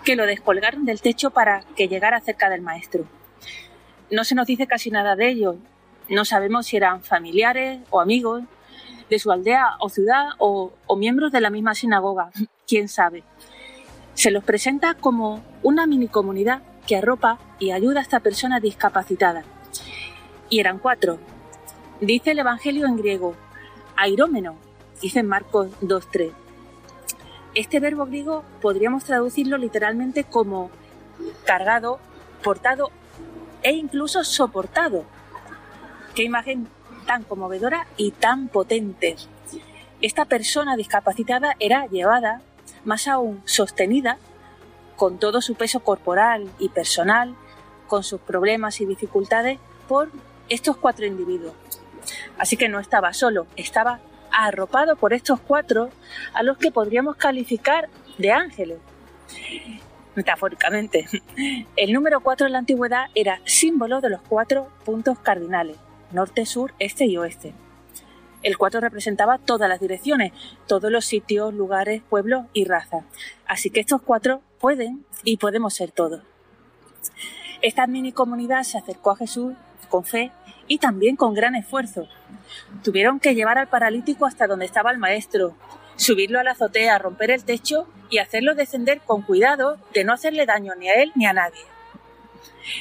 [0.03, 3.05] que lo descolgaron del techo para que llegara cerca del maestro.
[4.11, 5.55] No se nos dice casi nada de ellos,
[6.09, 8.43] no sabemos si eran familiares o amigos
[9.11, 12.31] de su aldea o ciudad o, miembros de la misma sinagoga,
[12.67, 13.23] quién sabe.
[14.13, 19.43] Se los presenta como una mini comunidad que arropa y ayuda a esta persona discapacitada.
[20.49, 21.19] Y eran cuatro.
[21.99, 23.35] Dice el Evangelio en griego,
[23.97, 24.55] airómeno,
[25.01, 26.31] dice Marcos 2.3.
[27.53, 30.71] Este verbo griego podríamos traducirlo literalmente como
[31.45, 31.99] cargado,
[32.41, 32.91] portado
[33.61, 35.03] e incluso soportado,
[36.15, 36.67] Qué imagen
[37.01, 39.15] tan conmovedora y tan potente.
[40.01, 42.41] Esta persona discapacitada era llevada,
[42.85, 44.17] más aún sostenida,
[44.95, 47.35] con todo su peso corporal y personal,
[47.87, 50.09] con sus problemas y dificultades, por
[50.49, 51.53] estos cuatro individuos.
[52.37, 53.99] Así que no estaba solo, estaba
[54.31, 55.89] arropado por estos cuatro
[56.33, 58.77] a los que podríamos calificar de ángeles.
[60.15, 61.07] Metafóricamente,
[61.75, 65.77] el número cuatro en la antigüedad era símbolo de los cuatro puntos cardinales,
[66.13, 67.53] norte, sur, este y oeste.
[68.43, 70.31] El 4 representaba todas las direcciones,
[70.67, 73.03] todos los sitios, lugares, pueblos y razas.
[73.45, 76.23] Así que estos cuatro pueden y podemos ser todos.
[77.61, 79.53] Esta mini comunidad se acercó a Jesús
[79.89, 80.31] con fe
[80.67, 82.07] y también con gran esfuerzo.
[82.83, 85.55] Tuvieron que llevar al paralítico hasta donde estaba el maestro,
[85.95, 90.47] subirlo a la azotea, romper el techo y hacerlo descender con cuidado de no hacerle
[90.47, 91.61] daño ni a él ni a nadie.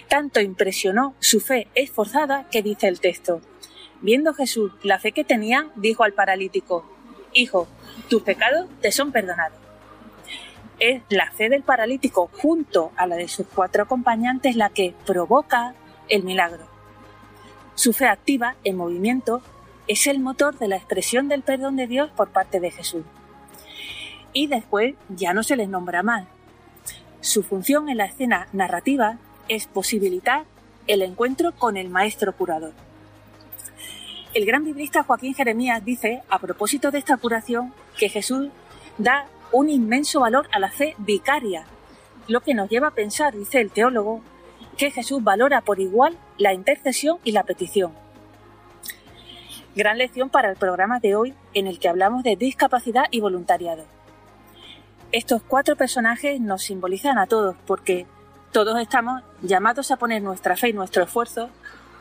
[0.09, 3.41] Tanto impresionó su fe esforzada que dice el texto.
[4.01, 6.85] Viendo Jesús la fe que tenía, dijo al paralítico,
[7.33, 7.69] Hijo,
[8.09, 9.59] tus pecados te son perdonados.
[10.79, 15.75] Es la fe del paralítico junto a la de sus cuatro acompañantes la que provoca
[16.09, 16.67] el milagro.
[17.75, 19.43] Su fe activa, en movimiento,
[19.87, 23.05] es el motor de la expresión del perdón de Dios por parte de Jesús.
[24.33, 26.27] Y después ya no se les nombra más.
[27.21, 29.19] Su función en la escena narrativa
[29.51, 30.45] es posibilitar
[30.87, 32.73] el encuentro con el maestro curador.
[34.33, 38.49] El gran biblista Joaquín Jeremías dice, a propósito de esta curación, que Jesús
[38.97, 41.65] da un inmenso valor a la fe vicaria,
[42.29, 44.23] lo que nos lleva a pensar, dice el teólogo,
[44.77, 47.93] que Jesús valora por igual la intercesión y la petición.
[49.75, 53.85] Gran lección para el programa de hoy en el que hablamos de discapacidad y voluntariado.
[55.11, 58.07] Estos cuatro personajes nos simbolizan a todos porque
[58.53, 61.51] todos estamos llamados a poner nuestra fe y nuestro esfuerzo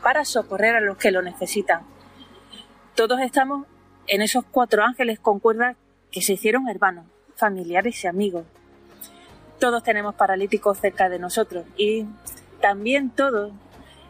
[0.02, 1.82] para socorrer a los que lo necesitan.
[2.96, 3.68] Todos estamos
[4.08, 5.78] en esos cuatro ángeles con cuerdas
[6.12, 8.46] que se hicieron hermanos, familiares y amigos.
[9.60, 12.08] Todos tenemos paralíticos cerca de nosotros y
[12.62, 13.54] también todos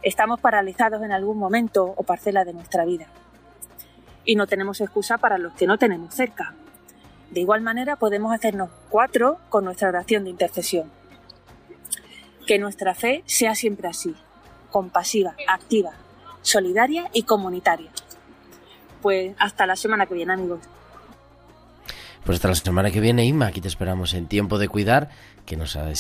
[0.02, 3.08] estamos paralizados en algún momento o parcela de nuestra vida.
[4.24, 6.54] Y no tenemos excusa para los que no tenemos cerca.
[7.32, 10.99] De igual manera podemos hacernos cuatro con nuestra oración de intercesión.
[12.50, 14.16] Que nuestra fe sea siempre así,
[14.72, 15.92] compasiva, activa,
[16.42, 17.92] solidaria y comunitaria.
[19.04, 20.62] Pues hasta la semana que viene, amigos.
[22.26, 25.12] Pues hasta la semana que viene, Inma, aquí te esperamos en Tiempo de Cuidar,
[25.46, 25.92] que nos ha,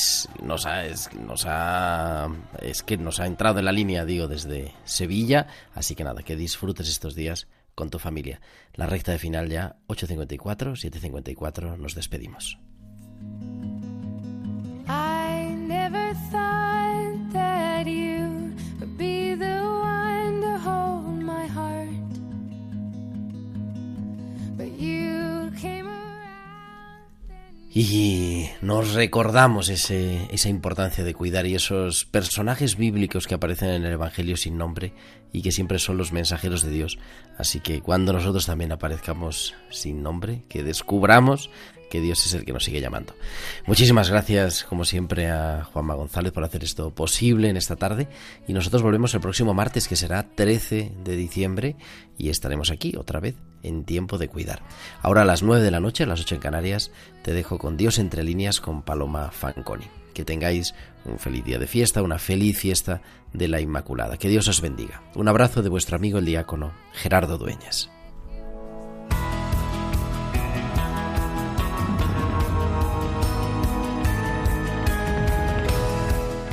[0.41, 0.85] nos ha,
[1.23, 2.29] nos ha,
[2.63, 5.45] es que nos ha entrado en la línea, digo, desde Sevilla,
[5.75, 8.41] así que nada, que disfrutes estos días con tu familia.
[8.73, 12.57] La recta de final ya, 8.54, 7.54, nos despedimos.
[27.71, 33.85] Y nos recordamos ese, esa importancia de cuidar y esos personajes bíblicos que aparecen en
[33.85, 34.91] el Evangelio sin nombre
[35.31, 36.97] y que siempre son los mensajeros de Dios.
[37.37, 41.51] Así que cuando nosotros también aparezcamos sin nombre, que descubramos
[41.89, 43.15] que Dios es el que nos sigue llamando.
[43.65, 48.07] Muchísimas gracias, como siempre, a Juanma González por hacer esto posible en esta tarde.
[48.47, 51.75] Y nosotros volvemos el próximo martes, que será 13 de diciembre,
[52.17, 54.61] y estaremos aquí otra vez en tiempo de cuidar.
[55.01, 56.91] Ahora a las 9 de la noche, a las 8 en Canarias,
[57.23, 59.85] te dejo con Dios entre líneas con Paloma Fanconi.
[60.13, 60.73] Que tengáis
[61.05, 63.01] un feliz día de fiesta, una feliz fiesta
[63.33, 64.17] de la Inmaculada.
[64.17, 65.01] Que Dios os bendiga.
[65.15, 67.89] Un abrazo de vuestro amigo el diácono Gerardo Dueñas.